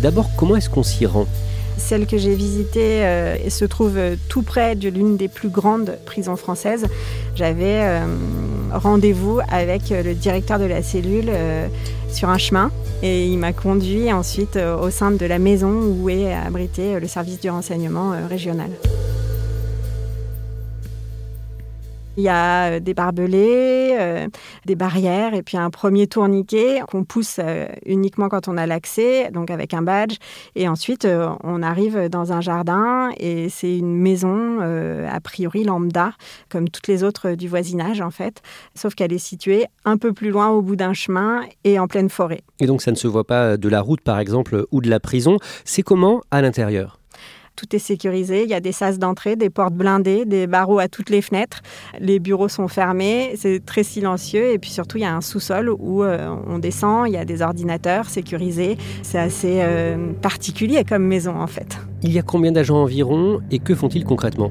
D'abord, 0.00 0.30
comment 0.36 0.56
est-ce 0.56 0.70
qu'on 0.70 0.82
s'y 0.82 1.06
rend? 1.06 1.26
Celle 1.80 2.06
que 2.06 2.18
j'ai 2.18 2.34
visitée 2.34 3.04
euh, 3.04 3.50
se 3.50 3.64
trouve 3.64 3.96
euh, 3.96 4.14
tout 4.28 4.42
près 4.42 4.76
de 4.76 4.88
l'une 4.88 5.16
des 5.16 5.28
plus 5.28 5.48
grandes 5.48 5.98
prisons 6.06 6.36
françaises. 6.36 6.86
J'avais 7.34 7.80
euh, 7.82 8.04
rendez-vous 8.72 9.40
avec 9.50 9.90
le 9.90 10.14
directeur 10.14 10.58
de 10.58 10.66
la 10.66 10.82
cellule 10.82 11.30
sur 12.12 12.28
un 12.28 12.38
chemin 12.38 12.70
et 13.02 13.26
il 13.26 13.38
m'a 13.38 13.52
conduit 13.52 14.12
ensuite 14.12 14.56
au 14.56 14.90
sein 14.90 15.10
de 15.10 15.26
la 15.26 15.38
maison 15.38 15.72
où 15.72 16.08
est 16.08 16.32
abrité 16.32 17.00
le 17.00 17.08
service 17.08 17.40
du 17.40 17.50
renseignement 17.50 18.12
régional. 18.28 18.70
Il 22.20 22.24
y 22.24 22.28
a 22.28 22.72
euh, 22.72 22.80
des 22.80 22.92
barbelés, 22.92 23.96
euh, 23.98 24.28
des 24.66 24.74
barrières 24.74 25.32
et 25.32 25.42
puis 25.42 25.56
un 25.56 25.70
premier 25.70 26.06
tourniquet 26.06 26.82
qu'on 26.86 27.02
pousse 27.02 27.38
euh, 27.38 27.66
uniquement 27.86 28.28
quand 28.28 28.46
on 28.46 28.58
a 28.58 28.66
l'accès, 28.66 29.30
donc 29.30 29.50
avec 29.50 29.72
un 29.72 29.80
badge. 29.80 30.16
Et 30.54 30.68
ensuite, 30.68 31.08
on 31.42 31.62
arrive 31.62 32.10
dans 32.10 32.34
un 32.34 32.42
jardin 32.42 33.10
et 33.16 33.48
c'est 33.48 33.78
une 33.78 33.96
maison 33.96 34.60
a 34.60 35.20
priori 35.20 35.64
lambda, 35.64 36.12
comme 36.50 36.68
toutes 36.68 36.88
les 36.88 37.04
autres 37.04 37.32
du 37.32 37.48
voisinage 37.48 38.02
en 38.02 38.10
fait, 38.10 38.42
sauf 38.74 38.94
qu'elle 38.94 39.12
est 39.12 39.18
située 39.18 39.64
un 39.86 39.96
peu 39.96 40.12
plus 40.12 40.30
loin 40.30 40.48
au 40.48 40.60
bout 40.60 40.76
d'un 40.76 40.92
chemin 40.92 41.42
et 41.64 41.78
en 41.78 41.86
pleine 41.86 42.10
forêt. 42.10 42.42
Et 42.60 42.66
donc 42.66 42.82
ça 42.82 42.90
ne 42.90 42.96
se 42.96 43.06
voit 43.06 43.24
pas 43.24 43.56
de 43.56 43.68
la 43.68 43.80
route 43.80 44.02
par 44.02 44.18
exemple 44.18 44.66
ou 44.70 44.82
de 44.82 44.90
la 44.90 45.00
prison. 45.00 45.38
C'est 45.64 45.82
comment 45.82 46.20
à 46.30 46.42
l'intérieur? 46.42 46.99
Tout 47.60 47.76
est 47.76 47.80
sécurisé. 47.80 48.44
Il 48.44 48.48
y 48.48 48.54
a 48.54 48.60
des 48.60 48.72
sas 48.72 48.98
d'entrée, 48.98 49.36
des 49.36 49.50
portes 49.50 49.74
blindées, 49.74 50.24
des 50.24 50.46
barreaux 50.46 50.78
à 50.78 50.88
toutes 50.88 51.10
les 51.10 51.20
fenêtres. 51.20 51.60
Les 51.98 52.18
bureaux 52.18 52.48
sont 52.48 52.68
fermés. 52.68 53.32
C'est 53.36 53.62
très 53.64 53.82
silencieux. 53.82 54.52
Et 54.52 54.58
puis 54.58 54.70
surtout, 54.70 54.96
il 54.96 55.02
y 55.02 55.06
a 55.06 55.14
un 55.14 55.20
sous-sol 55.20 55.68
où 55.68 56.02
euh, 56.02 56.34
on 56.46 56.58
descend. 56.58 57.06
Il 57.06 57.12
y 57.12 57.18
a 57.18 57.26
des 57.26 57.42
ordinateurs 57.42 58.06
sécurisés. 58.06 58.78
C'est 59.02 59.18
assez 59.18 59.58
euh, 59.60 60.12
particulier 60.22 60.84
comme 60.84 61.04
maison, 61.04 61.38
en 61.38 61.46
fait. 61.46 61.78
Il 62.02 62.12
y 62.12 62.18
a 62.18 62.22
combien 62.22 62.50
d'agents 62.50 62.82
environ 62.82 63.40
et 63.50 63.58
que 63.58 63.74
font-ils 63.74 64.04
concrètement? 64.04 64.50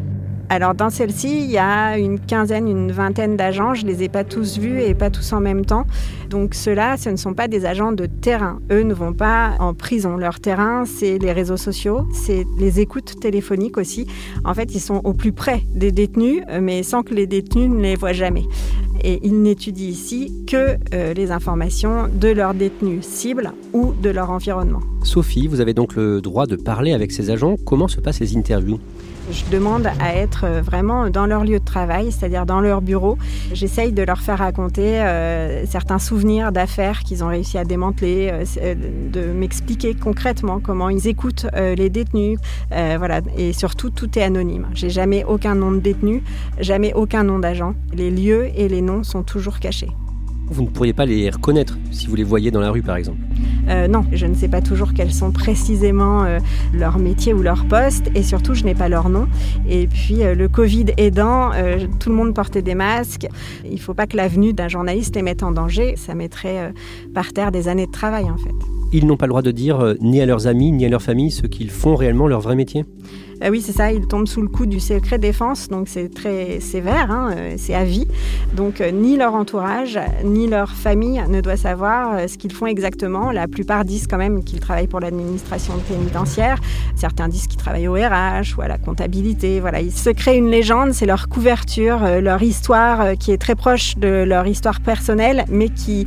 Alors 0.49 0.73
dans 0.73 0.89
celle-ci, 0.89 1.43
il 1.43 1.51
y 1.51 1.59
a 1.59 1.97
une 1.99 2.19
quinzaine, 2.19 2.67
une 2.67 2.91
vingtaine 2.91 3.37
d'agents. 3.37 3.75
Je 3.75 3.85
ne 3.85 3.91
les 3.91 4.03
ai 4.03 4.09
pas 4.09 4.23
tous 4.23 4.57
vus 4.57 4.81
et 4.81 4.95
pas 4.95 5.11
tous 5.11 5.31
en 5.31 5.39
même 5.39 5.63
temps. 5.63 5.85
Donc 6.29 6.55
ceux-là, 6.55 6.97
ce 6.97 7.09
ne 7.09 7.17
sont 7.17 7.35
pas 7.35 7.47
des 7.47 7.65
agents 7.65 7.91
de 7.91 8.07
terrain. 8.07 8.59
Eux 8.71 8.81
ne 8.81 8.93
vont 8.93 9.13
pas 9.13 9.51
en 9.59 9.75
prison. 9.75 10.17
Leur 10.17 10.39
terrain, 10.39 10.85
c'est 10.85 11.19
les 11.19 11.31
réseaux 11.31 11.57
sociaux, 11.57 12.07
c'est 12.13 12.47
les 12.57 12.79
écoutes 12.79 13.19
téléphoniques 13.19 13.77
aussi. 13.77 14.07
En 14.43 14.55
fait, 14.55 14.73
ils 14.73 14.79
sont 14.79 15.01
au 15.03 15.13
plus 15.13 15.31
près 15.33 15.61
des 15.75 15.91
détenus, 15.91 16.41
mais 16.59 16.81
sans 16.81 17.03
que 17.03 17.13
les 17.13 17.27
détenus 17.27 17.69
ne 17.69 17.81
les 17.81 17.95
voient 17.95 18.13
jamais. 18.13 18.45
et 19.03 19.19
ils 19.23 19.41
n'étudient 19.41 19.87
ici 19.87 20.43
que 20.47 20.75
euh, 20.93 21.13
les 21.13 21.31
informations 21.31 22.07
de 22.13 22.29
leurs 22.29 22.53
détenus 22.53 23.05
cibles 23.05 23.53
ou 23.73 23.93
de 24.01 24.09
leur 24.09 24.29
environnement. 24.29 24.81
Sophie, 25.03 25.47
vous 25.47 25.61
avez 25.61 25.73
donc 25.73 25.95
le 25.95 26.21
droit 26.21 26.45
de 26.45 26.55
parler 26.55 26.93
avec 26.93 27.11
ces 27.11 27.29
agents. 27.29 27.55
Comment 27.65 27.87
se 27.87 28.01
passent 28.01 28.19
les 28.19 28.35
interviews? 28.35 28.79
Je 29.31 29.45
demande 29.51 29.87
à 29.99 30.15
être 30.15 30.45
euh, 30.45 30.61
vraiment 30.61 31.09
dans 31.09 31.25
leur 31.25 31.43
lieu 31.43 31.59
de 31.59 31.63
travail, 31.63 32.11
c'est-à-dire 32.11 32.45
dans 32.45 32.61
leur 32.61 32.81
bureau. 32.81 33.17
J'essaye 33.53 33.91
de 33.91 34.03
leur 34.03 34.21
faire 34.21 34.39
raconter 34.39 35.01
euh, 35.01 35.65
certains 35.65 35.99
souvenirs 35.99 36.51
d'affaires 36.51 37.01
qu'ils 37.01 37.23
ont 37.23 37.27
réussi 37.27 37.57
à 37.57 37.65
démanteler, 37.65 38.29
euh, 38.31 38.75
de 39.11 39.31
m'expliquer 39.31 39.93
concrètement 39.93 40.59
comment 40.59 40.89
ils 40.89 41.07
écoutent 41.07 41.47
les 41.55 41.89
détenus. 41.89 42.39
voilà. 42.71 43.21
Et 43.37 43.53
surtout, 43.53 43.89
tout 43.89 44.17
est 44.17 44.23
anonyme. 44.23 44.67
J'ai 44.73 44.89
jamais 44.89 45.23
aucun 45.23 45.55
nom 45.55 45.71
de 45.71 45.79
détenu, 45.79 46.23
jamais 46.59 46.93
aucun 46.93 47.23
nom 47.23 47.39
d'agent. 47.39 47.73
Les 47.93 48.11
lieux 48.11 48.49
et 48.55 48.67
les 48.67 48.81
noms 48.81 49.03
sont 49.03 49.23
toujours 49.23 49.59
cachés. 49.59 49.89
Vous 50.51 50.63
ne 50.63 50.67
pourriez 50.67 50.93
pas 50.93 51.05
les 51.05 51.29
reconnaître 51.29 51.77
si 51.91 52.07
vous 52.07 52.15
les 52.15 52.23
voyez 52.23 52.51
dans 52.51 52.59
la 52.59 52.71
rue, 52.71 52.81
par 52.81 52.95
exemple 52.95 53.19
euh, 53.69 53.87
Non, 53.87 54.05
je 54.11 54.25
ne 54.25 54.33
sais 54.33 54.47
pas 54.47 54.61
toujours 54.61 54.93
quels 54.93 55.13
sont 55.13 55.31
précisément 55.31 56.23
euh, 56.23 56.39
leur 56.73 56.97
métier 56.97 57.33
ou 57.33 57.41
leur 57.41 57.65
poste, 57.65 58.09
et 58.15 58.23
surtout, 58.23 58.53
je 58.53 58.63
n'ai 58.63 58.73
pas 58.73 58.89
leur 58.89 59.09
nom. 59.09 59.27
Et 59.69 59.87
puis, 59.87 60.23
euh, 60.23 60.33
le 60.33 60.47
Covid 60.47 60.85
aidant, 60.97 61.51
tout 61.99 62.09
le 62.09 62.15
monde 62.15 62.33
portait 62.33 62.61
des 62.61 62.75
masques. 62.75 63.27
Il 63.65 63.73
ne 63.73 63.79
faut 63.79 63.93
pas 63.93 64.07
que 64.07 64.17
l'avenue 64.17 64.53
d'un 64.53 64.67
journaliste 64.67 65.15
les 65.15 65.21
mette 65.21 65.43
en 65.43 65.51
danger. 65.51 65.93
Ça 65.97 66.15
mettrait 66.15 66.73
par 67.13 67.33
terre 67.33 67.51
des 67.51 67.67
années 67.67 67.85
de 67.85 67.91
travail, 67.91 68.25
en 68.25 68.37
fait. 68.37 68.53
Ils 68.91 69.05
n'ont 69.05 69.17
pas 69.17 69.27
le 69.27 69.31
droit 69.31 69.41
de 69.41 69.51
dire 69.51 69.95
ni 70.01 70.21
à 70.21 70.25
leurs 70.25 70.47
amis, 70.47 70.71
ni 70.71 70.85
à 70.85 70.89
leur 70.89 71.01
famille 71.01 71.31
ce 71.31 71.45
qu'ils 71.45 71.69
font 71.69 71.95
réellement 71.95 72.27
leur 72.27 72.41
vrai 72.41 72.55
métier? 72.55 72.85
Ah 73.41 73.49
oui, 73.51 73.61
c'est 73.61 73.71
ça, 73.71 73.93
ils 73.93 74.05
tombent 74.05 74.27
sous 74.27 74.41
le 74.41 74.49
coup 74.49 74.65
du 74.65 74.81
secret 74.81 75.17
défense, 75.17 75.69
donc 75.69 75.87
c'est 75.87 76.13
très 76.13 76.59
sévère, 76.59 77.09
hein, 77.09 77.31
euh, 77.33 77.53
c'est 77.57 77.73
à 77.73 77.85
vie. 77.85 78.05
Donc 78.53 78.81
euh, 78.81 78.91
ni 78.91 79.15
leur 79.15 79.33
entourage, 79.33 79.97
ni 80.25 80.47
leur 80.47 80.71
famille 80.71 81.23
ne 81.29 81.39
doit 81.39 81.55
savoir 81.55 82.15
euh, 82.15 82.27
ce 82.27 82.37
qu'ils 82.37 82.51
font 82.51 82.65
exactement. 82.65 83.31
La 83.31 83.47
plupart 83.47 83.85
disent 83.85 84.07
quand 84.07 84.17
même 84.17 84.43
qu'ils 84.43 84.59
travaillent 84.59 84.87
pour 84.87 84.99
l'administration 84.99 85.73
pénitentiaire. 85.87 86.59
Certains 86.97 87.29
disent 87.29 87.47
qu'ils 87.47 87.61
travaillent 87.61 87.87
au 87.87 87.93
RH 87.93 88.57
ou 88.57 88.61
à 88.61 88.67
la 88.67 88.77
comptabilité. 88.77 89.61
Voilà, 89.61 89.79
ils 89.79 89.93
se 89.93 90.09
créent 90.09 90.37
une 90.37 90.49
légende, 90.49 90.91
c'est 90.91 91.05
leur 91.05 91.29
couverture, 91.29 91.99
leur 92.19 92.43
histoire 92.43 93.17
qui 93.17 93.31
est 93.31 93.37
très 93.37 93.55
proche 93.55 93.95
de 93.95 94.25
leur 94.27 94.47
histoire 94.47 94.81
personnelle, 94.81 95.45
mais 95.49 95.69
qui 95.69 96.05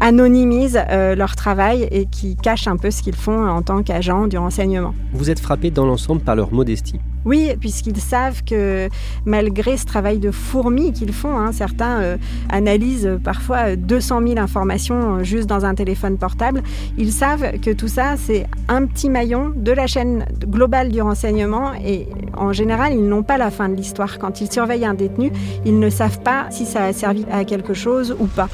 anonymise 0.00 0.78
leur 0.90 1.36
travail 1.36 1.88
et 1.90 2.06
qui 2.06 2.36
cache 2.36 2.68
un 2.68 2.76
peu 2.76 2.90
ce 2.90 3.02
qu'ils 3.02 3.16
font 3.16 3.48
en 3.48 3.62
tant 3.62 3.82
qu'agents 3.82 4.26
du 4.26 4.36
renseignement. 4.36 4.94
Vous 5.14 5.30
êtes 5.30 5.40
frappé 5.40 5.70
dans 5.70 5.86
l'ensemble 5.86 6.20
par 6.20 6.36
leur 6.36 6.52
mode 6.52 6.65
oui, 7.26 7.50
puisqu'ils 7.58 8.00
savent 8.00 8.44
que 8.44 8.88
malgré 9.24 9.76
ce 9.76 9.84
travail 9.84 10.18
de 10.18 10.30
fourmi 10.30 10.92
qu'ils 10.92 11.12
font, 11.12 11.36
hein, 11.36 11.50
certains 11.50 12.00
euh, 12.00 12.16
analysent 12.48 13.18
parfois 13.22 13.74
200 13.74 14.28
000 14.28 14.38
informations 14.38 15.16
euh, 15.16 15.24
juste 15.24 15.48
dans 15.48 15.64
un 15.64 15.74
téléphone 15.74 16.18
portable, 16.18 16.62
ils 16.96 17.10
savent 17.10 17.58
que 17.58 17.72
tout 17.72 17.88
ça, 17.88 18.16
c'est 18.16 18.46
un 18.68 18.86
petit 18.86 19.10
maillon 19.10 19.52
de 19.56 19.72
la 19.72 19.88
chaîne 19.88 20.24
globale 20.46 20.90
du 20.90 21.02
renseignement 21.02 21.74
et 21.74 22.06
en 22.36 22.52
général, 22.52 22.92
ils 22.92 23.04
n'ont 23.04 23.24
pas 23.24 23.38
la 23.38 23.50
fin 23.50 23.68
de 23.68 23.74
l'histoire. 23.74 24.20
Quand 24.20 24.40
ils 24.40 24.50
surveillent 24.50 24.86
un 24.86 24.94
détenu, 24.94 25.32
ils 25.64 25.80
ne 25.80 25.90
savent 25.90 26.20
pas 26.20 26.46
si 26.50 26.64
ça 26.64 26.84
a 26.84 26.92
servi 26.92 27.24
à 27.32 27.44
quelque 27.44 27.74
chose 27.74 28.14
ou 28.20 28.26
pas. 28.26 28.48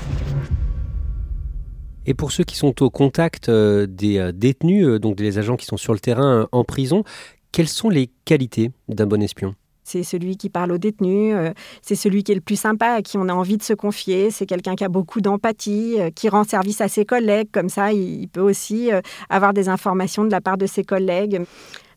Et 2.06 2.14
pour 2.14 2.32
ceux 2.32 2.44
qui 2.44 2.56
sont 2.56 2.82
au 2.82 2.88
contact 2.88 3.50
euh, 3.50 3.86
des 3.86 4.32
détenus, 4.32 4.98
donc 4.98 5.16
des 5.16 5.36
agents 5.36 5.56
qui 5.56 5.66
sont 5.66 5.76
sur 5.76 5.92
le 5.92 6.00
terrain 6.00 6.48
en 6.52 6.64
prison, 6.64 7.04
quelles 7.52 7.68
sont 7.68 7.90
les 7.90 8.10
qualités 8.24 8.70
d'un 8.88 9.06
bon 9.06 9.22
espion? 9.22 9.54
C'est 9.84 10.04
celui 10.04 10.36
qui 10.36 10.48
parle 10.48 10.72
aux 10.72 10.78
détenus, 10.78 11.34
euh, 11.36 11.52
c'est 11.82 11.96
celui 11.96 12.22
qui 12.22 12.32
est 12.32 12.36
le 12.36 12.40
plus 12.40 12.58
sympa, 12.58 12.86
à 12.86 13.02
qui 13.02 13.18
on 13.18 13.28
a 13.28 13.34
envie 13.34 13.56
de 13.56 13.64
se 13.64 13.74
confier, 13.74 14.30
c'est 14.30 14.46
quelqu'un 14.46 14.76
qui 14.76 14.84
a 14.84 14.88
beaucoup 14.88 15.20
d'empathie, 15.20 15.96
euh, 15.98 16.10
qui 16.10 16.28
rend 16.28 16.44
service 16.44 16.80
à 16.80 16.88
ses 16.88 17.04
collègues, 17.04 17.48
comme 17.52 17.68
ça 17.68 17.92
il, 17.92 18.28
peut 18.28 18.40
aussi 18.40 18.92
euh, 18.92 19.00
avoir 19.28 19.52
des 19.52 19.68
informations 19.68 20.24
de 20.24 20.30
la 20.30 20.40
part 20.40 20.56
de 20.56 20.66
ses 20.66 20.84
collègues. 20.84 21.42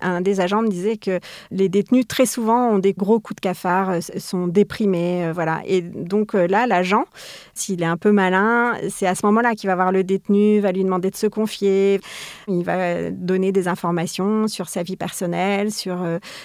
Un 0.01 0.21
des 0.21 0.39
agents 0.39 0.61
me 0.61 0.67
disait 0.67 0.97
que 0.97 1.19
les 1.51 1.69
détenus, 1.69 2.07
très 2.07 2.25
souvent, 2.25 2.69
ont 2.69 2.79
des 2.79 2.93
gros 2.93 3.19
coups 3.19 3.35
de 3.35 3.41
cafard, 3.41 3.89
euh, 3.91 3.99
sont 4.17 4.47
déprimés. 4.47 5.25
Euh, 5.25 5.33
voilà. 5.33 5.61
Et 5.65 5.81
donc 5.81 6.35
euh, 6.35 6.47
là, 6.47 6.67
l'agent, 6.67 7.05
s'il 7.53 7.81
est 7.81 7.87
un 7.87 7.97
peu 7.97 8.11
malin, 8.11 8.73
c'est 8.89 9.07
à 9.07 9.15
ce 9.15 9.25
moment-là 9.25 9.55
qu'il 9.55 9.67
va 9.67 9.75
voir 9.75 9.91
le 9.91 10.03
détenu, 10.03 10.59
va 10.59 10.71
lui 10.71 10.83
demander 10.83 11.09
de 11.09 11.15
se 11.15 11.27
confier. 11.27 11.99
Il 12.47 12.63
va 12.63 13.09
donner 13.11 13.51
des 13.51 13.67
informations 13.67 14.47
sur 14.47 14.69
sa 14.69 14.83
vie 14.83 14.97
personnelle, 14.97 15.71
sur 15.71 15.97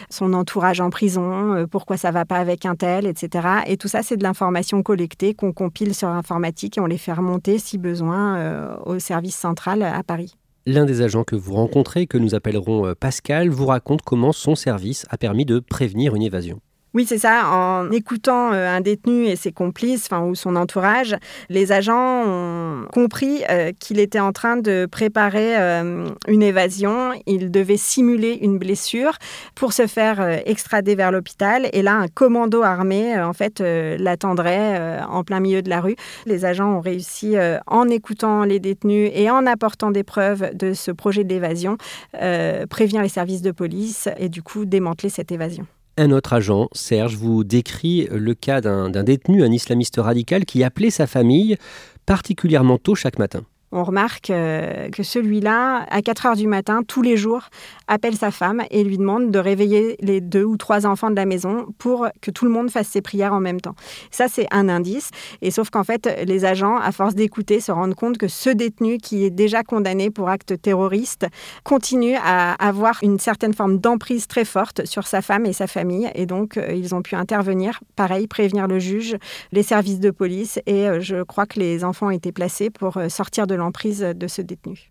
son 0.08 0.32
entourage 0.32 0.80
en 0.80 0.90
prison, 0.90 1.66
pourquoi 1.70 1.96
ça 1.96 2.10
va 2.10 2.24
pas 2.24 2.36
avec 2.36 2.66
un 2.66 2.74
tel, 2.74 3.06
etc. 3.06 3.48
Et 3.66 3.76
tout 3.76 3.88
ça, 3.88 4.02
c'est 4.02 4.16
de 4.16 4.22
l'information 4.22 4.82
collectée 4.82 5.34
qu'on 5.34 5.52
compile 5.52 5.94
sur 5.94 6.08
informatique 6.08 6.78
et 6.78 6.80
on 6.80 6.86
les 6.86 6.98
fait 6.98 7.12
remonter, 7.12 7.58
si 7.58 7.78
besoin, 7.78 8.76
au 8.84 8.98
service 8.98 9.36
central 9.36 9.82
à 9.82 10.02
Paris. 10.02 10.36
L'un 10.66 10.84
des 10.84 11.00
agents 11.00 11.24
que 11.24 11.36
vous 11.36 11.54
rencontrez, 11.54 12.06
que 12.06 12.18
nous 12.18 12.34
appellerons 12.34 12.86
euh, 12.86 12.94
Pascal, 12.94 13.48
vous 13.48 13.64
raconte 13.64 14.02
comment 14.02 14.32
son 14.32 14.54
service 14.54 15.06
a 15.08 15.16
permis 15.16 15.46
de 15.46 15.58
prévenir 15.58 16.14
une 16.14 16.22
évasion. 16.22 16.60
Oui, 16.92 17.06
c'est 17.06 17.18
ça. 17.18 17.48
En 17.48 17.88
écoutant 17.92 18.52
euh, 18.52 18.68
un 18.68 18.80
détenu 18.80 19.26
et 19.26 19.36
ses 19.36 19.52
complices, 19.52 20.08
enfin, 20.10 20.24
ou 20.24 20.34
son 20.34 20.56
entourage, 20.56 21.14
les 21.48 21.70
agents 21.70 22.24
ont 22.26 22.86
compris 22.92 23.44
euh, 23.48 23.70
qu'il 23.78 24.00
était 24.00 24.18
en 24.18 24.32
train 24.32 24.56
de 24.56 24.88
préparer 24.90 25.56
euh, 25.56 26.08
une 26.26 26.42
évasion. 26.42 27.12
Il 27.26 27.52
devait 27.52 27.76
simuler 27.76 28.40
une 28.42 28.58
blessure 28.58 29.18
pour 29.54 29.72
se 29.72 29.86
faire 29.86 30.20
extrader 30.46 30.96
vers 30.96 31.12
l'hôpital. 31.12 31.68
Et 31.72 31.82
là, 31.82 31.94
un 31.94 32.08
commando 32.08 32.62
armé, 32.62 33.16
en 33.20 33.34
fait, 33.34 33.60
l'attendrait 33.60 35.00
en 35.08 35.22
plein 35.22 35.38
milieu 35.38 35.62
de 35.62 35.70
la 35.70 35.80
rue. 35.80 35.96
Les 36.26 36.44
agents 36.44 36.76
ont 36.76 36.80
réussi, 36.80 37.36
en 37.66 37.88
écoutant 37.88 38.44
les 38.44 38.58
détenus 38.58 39.10
et 39.14 39.30
en 39.30 39.46
apportant 39.46 39.90
des 39.90 40.04
preuves 40.04 40.54
de 40.54 40.72
ce 40.72 40.90
projet 40.90 41.24
d'évasion, 41.24 41.76
prévenir 42.12 43.02
les 43.02 43.08
services 43.08 43.42
de 43.42 43.52
police 43.52 44.08
et 44.18 44.28
du 44.28 44.42
coup 44.42 44.64
démanteler 44.64 45.10
cette 45.10 45.32
évasion. 45.32 45.66
Un 46.00 46.12
autre 46.12 46.32
agent, 46.32 46.70
Serge, 46.72 47.14
vous 47.14 47.44
décrit 47.44 48.08
le 48.10 48.32
cas 48.32 48.62
d'un 48.62 48.88
détenu, 49.04 49.44
un 49.44 49.52
islamiste 49.52 49.96
radical, 49.98 50.46
qui 50.46 50.64
appelait 50.64 50.88
sa 50.88 51.06
famille 51.06 51.58
particulièrement 52.06 52.78
tôt 52.78 52.94
chaque 52.94 53.18
matin 53.18 53.42
on 53.72 53.84
remarque 53.84 54.30
euh, 54.30 54.88
que 54.90 55.02
celui-là, 55.02 55.86
à 55.90 56.02
4 56.02 56.26
heures 56.26 56.36
du 56.36 56.46
matin, 56.48 56.82
tous 56.86 57.02
les 57.02 57.16
jours, 57.16 57.42
appelle 57.86 58.16
sa 58.16 58.30
femme 58.30 58.62
et 58.70 58.82
lui 58.82 58.98
demande 58.98 59.30
de 59.30 59.38
réveiller 59.38 59.96
les 60.00 60.20
deux 60.20 60.44
ou 60.44 60.56
trois 60.56 60.86
enfants 60.86 61.10
de 61.10 61.16
la 61.16 61.26
maison 61.26 61.66
pour 61.78 62.08
que 62.20 62.30
tout 62.30 62.44
le 62.44 62.50
monde 62.50 62.70
fasse 62.70 62.88
ses 62.88 63.00
prières 63.00 63.32
en 63.32 63.40
même 63.40 63.60
temps. 63.60 63.74
Ça, 64.10 64.26
c'est 64.28 64.46
un 64.50 64.68
indice. 64.68 65.10
Et 65.40 65.50
sauf 65.50 65.70
qu'en 65.70 65.84
fait, 65.84 66.08
les 66.26 66.44
agents, 66.44 66.76
à 66.76 66.90
force 66.90 67.14
d'écouter, 67.14 67.60
se 67.60 67.70
rendent 67.70 67.94
compte 67.94 68.18
que 68.18 68.28
ce 68.28 68.50
détenu 68.50 68.98
qui 68.98 69.24
est 69.24 69.30
déjà 69.30 69.62
condamné 69.62 70.10
pour 70.10 70.28
acte 70.28 70.60
terroriste 70.60 71.26
continue 71.62 72.16
à 72.16 72.52
avoir 72.54 72.98
une 73.02 73.18
certaine 73.18 73.54
forme 73.54 73.78
d'emprise 73.78 74.26
très 74.26 74.44
forte 74.44 74.84
sur 74.84 75.06
sa 75.06 75.22
femme 75.22 75.46
et 75.46 75.52
sa 75.52 75.68
famille. 75.68 76.10
Et 76.14 76.26
donc, 76.26 76.56
euh, 76.56 76.72
ils 76.72 76.94
ont 76.94 77.02
pu 77.02 77.14
intervenir, 77.14 77.80
pareil, 77.94 78.26
prévenir 78.26 78.66
le 78.66 78.80
juge, 78.80 79.16
les 79.52 79.62
services 79.62 80.00
de 80.00 80.10
police. 80.10 80.58
Et 80.66 80.88
euh, 80.88 81.00
je 81.00 81.22
crois 81.22 81.46
que 81.46 81.60
les 81.60 81.84
enfants 81.84 82.06
ont 82.08 82.10
été 82.10 82.32
placés 82.32 82.70
pour 82.70 82.98
sortir 83.08 83.46
de 83.46 83.59
l'emprise 83.60 84.00
de 84.00 84.26
ce 84.26 84.42
détenu. 84.42 84.90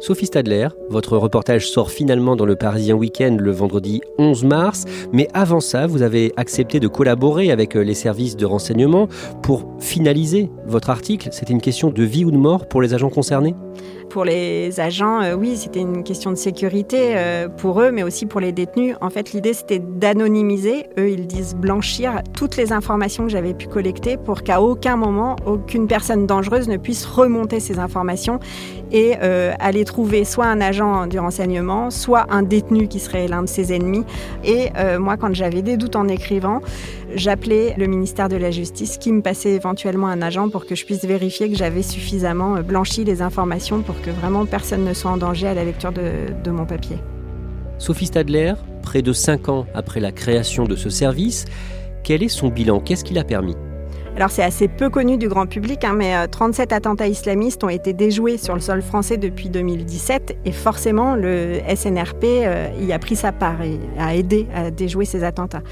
Sophie 0.00 0.24
Stadler, 0.24 0.68
votre 0.88 1.18
reportage 1.18 1.68
sort 1.68 1.90
finalement 1.90 2.34
dans 2.34 2.46
le 2.46 2.56
Parisien 2.56 2.94
Week-end 2.94 3.36
le 3.38 3.50
vendredi 3.50 4.00
11 4.16 4.44
mars, 4.44 4.86
mais 5.12 5.28
avant 5.34 5.60
ça, 5.60 5.86
vous 5.86 6.00
avez 6.00 6.32
accepté 6.38 6.80
de 6.80 6.88
collaborer 6.88 7.50
avec 7.50 7.76
euh, 7.76 7.82
les 7.82 7.92
services 7.92 8.34
de 8.34 8.46
renseignement 8.46 9.08
pour 9.42 9.74
finaliser 9.78 10.48
votre 10.64 10.88
article. 10.88 11.28
C'était 11.32 11.52
une 11.52 11.60
question 11.60 11.90
de 11.90 12.02
vie 12.02 12.24
ou 12.24 12.30
de 12.30 12.38
mort 12.38 12.66
pour 12.66 12.80
les 12.80 12.94
agents 12.94 13.10
concernés? 13.10 13.54
Pour 14.08 14.24
les 14.24 14.80
agents, 14.80 15.22
euh, 15.22 15.34
oui, 15.34 15.56
c'était 15.56 15.80
une 15.80 16.02
question 16.02 16.30
de 16.30 16.36
sécurité 16.36 17.16
euh, 17.16 17.48
pour 17.48 17.80
eux, 17.80 17.92
mais 17.92 18.02
aussi 18.02 18.26
pour 18.26 18.40
les 18.40 18.50
détenus. 18.50 18.96
En 19.00 19.08
fait, 19.08 19.32
l'idée, 19.32 19.52
c'était 19.52 19.78
d'anonymiser, 19.78 20.86
eux, 20.98 21.10
ils 21.10 21.28
disent 21.28 21.54
blanchir 21.54 22.22
toutes 22.36 22.56
les 22.56 22.72
informations 22.72 23.24
que 23.24 23.30
j'avais 23.30 23.54
pu 23.54 23.68
collecter 23.68 24.16
pour 24.16 24.42
qu'à 24.42 24.62
aucun 24.62 24.96
moment, 24.96 25.36
aucune 25.46 25.86
personne 25.86 26.26
dangereuse 26.26 26.68
ne 26.68 26.76
puisse 26.76 27.06
remonter 27.06 27.60
ces 27.60 27.78
informations 27.78 28.40
et 28.92 29.14
euh, 29.22 29.52
aller 29.58 29.84
trouver 29.84 30.24
soit 30.24 30.46
un 30.46 30.60
agent 30.60 31.06
du 31.06 31.18
renseignement, 31.18 31.90
soit 31.90 32.26
un 32.30 32.42
détenu 32.42 32.88
qui 32.88 32.98
serait 32.98 33.28
l'un 33.28 33.42
de 33.42 33.48
ses 33.48 33.72
ennemis. 33.72 34.04
Et 34.44 34.70
moi, 34.98 35.16
quand 35.16 35.34
j'avais 35.34 35.62
des 35.62 35.76
doutes 35.76 35.96
en 35.96 36.08
écrivant, 36.08 36.60
j'appelais 37.14 37.74
le 37.76 37.86
ministère 37.86 38.28
de 38.28 38.36
la 38.36 38.50
Justice 38.50 38.98
qui 38.98 39.12
me 39.12 39.22
passait 39.22 39.52
éventuellement 39.52 40.06
un 40.06 40.22
agent 40.22 40.48
pour 40.48 40.66
que 40.66 40.74
je 40.74 40.84
puisse 40.84 41.04
vérifier 41.04 41.50
que 41.50 41.56
j'avais 41.56 41.82
suffisamment 41.82 42.60
blanchi 42.62 43.04
les 43.04 43.22
informations 43.22 43.82
pour 43.82 44.00
que 44.00 44.10
vraiment 44.10 44.46
personne 44.46 44.84
ne 44.84 44.94
soit 44.94 45.10
en 45.10 45.16
danger 45.16 45.48
à 45.48 45.54
la 45.54 45.64
lecture 45.64 45.92
de, 45.92 46.50
mon 46.50 46.66
papier. 46.66 46.96
Sophie 47.78 48.06
Stadler, 48.06 48.54
près 48.82 49.02
de 49.02 49.12
5 49.12 49.48
ans 49.48 49.66
après 49.74 50.00
la 50.00 50.12
création 50.12 50.64
de 50.64 50.76
ce 50.76 50.90
service, 50.90 51.44
quel 52.02 52.22
est 52.22 52.28
son 52.28 52.48
bilan? 52.48 52.80
Qu'est-ce 52.80 53.04
qu'il 53.04 53.18
a 53.18 53.24
permis? 53.24 53.56
Alors 54.16 54.30
c'est 54.30 54.42
assez 54.42 54.68
peu 54.68 54.90
connu 54.90 55.16
du 55.16 55.28
grand 55.28 55.46
public, 55.46 55.84
hein, 55.84 55.94
mais 55.96 56.28
37 56.28 56.72
attentats 56.72 57.06
islamistes 57.06 57.64
ont 57.64 57.68
été 57.68 57.92
déjoués 57.92 58.36
sur 58.36 58.54
le 58.54 58.60
sol 58.60 58.82
français 58.82 59.16
depuis 59.16 59.48
2017 59.48 60.36
et 60.44 60.52
forcément 60.52 61.14
le 61.14 61.60
SNRP 61.74 62.24
y 62.80 62.92
a 62.92 62.98
pris 62.98 63.16
sa 63.16 63.32
part 63.32 63.62
et 63.62 63.78
a 63.98 64.14
aidé 64.14 64.46
à 64.54 64.70
déjouer 64.70 65.04
ces 65.04 65.24
attentats. 65.24 65.62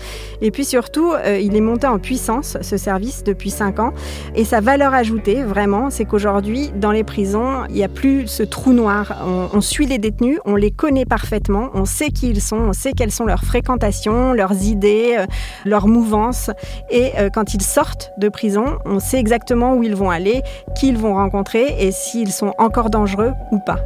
Et 0.41 0.51
puis 0.51 0.65
surtout, 0.65 1.13
il 1.27 1.57
est 1.57 1.61
monté 1.61 1.87
en 1.87 1.99
puissance, 1.99 2.57
ce 2.61 2.77
service, 2.77 3.25
depuis 3.25 3.51
5 3.51 3.81
ans. 3.81 3.93
Et 4.35 4.45
sa 4.45 4.61
valeur 4.61 4.95
ajoutée, 4.95 5.43
vraiment, 5.43 5.91
c'est 5.91 6.05
qu'aujourd'hui, 6.05 6.71
dans 6.75 6.93
les 6.93 7.05
prisons, 7.05 7.65
il 7.69 7.75
n'y 7.75 7.85
a 7.85 7.89
plus 7.89 8.27
ce 8.27 8.43
trou 8.43 8.73
noir. 8.73 9.25
On, 9.53 9.61
suit 9.61 9.87
les 9.87 9.99
détenus, 9.99 10.39
on 10.45 10.55
les 10.55 10.71
connaît 10.71 11.05
parfaitement, 11.05 11.71
on 11.75 11.85
sait 11.85 12.09
qui 12.11 12.31
ils 12.31 12.41
sont, 12.41 12.57
on 12.57 12.73
sait 12.73 12.93
quelles 12.93 13.11
sont 13.11 13.25
leurs 13.25 13.45
fréquentations, 13.45 14.33
leurs 14.33 14.63
idées, 14.63 15.17
euh, 15.19 15.27
leurs 15.65 15.89
mouvances. 15.89 16.51
Et 16.91 17.11
euh, 17.19 17.29
quand 17.33 17.55
ils 17.55 17.63
sortent 17.63 18.13
de 18.19 18.28
prison, 18.31 18.79
on 18.85 19.01
sait 19.01 19.19
exactement 19.19 19.75
où 19.75 19.83
ils 19.83 19.97
vont 19.97 20.11
aller, 20.11 20.43
qui 20.77 20.89
ils 20.89 20.99
vont 20.99 21.15
rencontrer 21.15 21.77
et 21.79 21.93
s'ils 21.93 22.33
sont 22.33 22.53
encore 22.59 22.91
dangereux 22.91 23.33
ou 23.53 23.59
pas. 23.59 23.79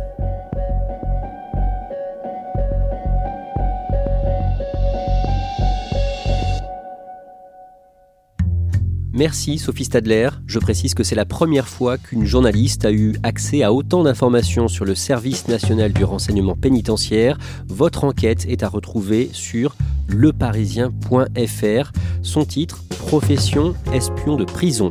Merci 9.14 9.58
Sophie 9.58 9.84
Stadler. 9.84 10.30
Je 10.46 10.58
précise 10.58 10.94
que 10.94 11.04
c'est 11.04 11.14
la 11.14 11.26
première 11.26 11.68
fois 11.68 11.98
qu'une 11.98 12.24
journaliste 12.24 12.86
a 12.86 12.92
eu 12.92 13.14
accès 13.22 13.62
à 13.62 13.72
autant 13.72 14.02
d'informations 14.02 14.68
sur 14.68 14.86
le 14.86 14.94
service 14.94 15.48
national 15.48 15.92
du 15.92 16.02
renseignement 16.02 16.56
pénitentiaire. 16.56 17.36
Votre 17.68 18.04
enquête 18.04 18.46
est 18.48 18.62
à 18.62 18.68
retrouver 18.68 19.28
sur 19.32 19.76
leparisien.fr. 20.08 21.92
Son 22.22 22.44
titre 22.46 22.82
Profession 23.06 23.74
espion 23.92 24.36
de 24.36 24.44
prison. 24.44 24.90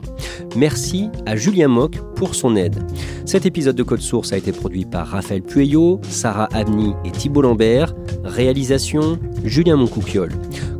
Merci 0.55 1.09
à 1.25 1.35
Julien 1.35 1.67
Mock 1.67 1.97
pour 2.15 2.35
son 2.35 2.55
aide. 2.55 2.77
Cet 3.25 3.45
épisode 3.45 3.75
de 3.75 3.83
Code 3.83 4.01
Source 4.01 4.31
a 4.31 4.37
été 4.37 4.51
produit 4.51 4.85
par 4.85 5.07
Raphaël 5.07 5.41
Pueyo, 5.41 5.99
Sarah 6.03 6.47
Abni 6.53 6.93
et 7.03 7.11
Thibault 7.11 7.41
Lambert. 7.41 7.95
Réalisation 8.23 9.17
Julien 9.43 9.75
Moncouquiole. 9.75 10.33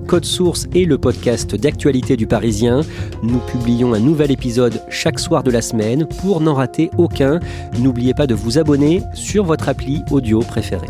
Code 0.07 0.25
Source 0.25 0.67
et 0.75 0.85
le 0.85 0.97
podcast 0.97 1.55
d'actualité 1.55 2.17
du 2.17 2.27
Parisien. 2.27 2.81
Nous 3.23 3.39
publions 3.39 3.93
un 3.93 3.99
nouvel 3.99 4.29
épisode 4.29 4.81
chaque 4.89 5.19
soir 5.19 5.41
de 5.41 5.51
la 5.51 5.61
semaine. 5.61 6.05
Pour 6.21 6.41
n'en 6.41 6.53
rater 6.53 6.91
aucun, 6.97 7.39
n'oubliez 7.79 8.13
pas 8.13 8.27
de 8.27 8.35
vous 8.35 8.59
abonner 8.59 9.01
sur 9.15 9.45
votre 9.45 9.69
appli 9.69 10.01
audio 10.11 10.39
préférée. 10.39 10.87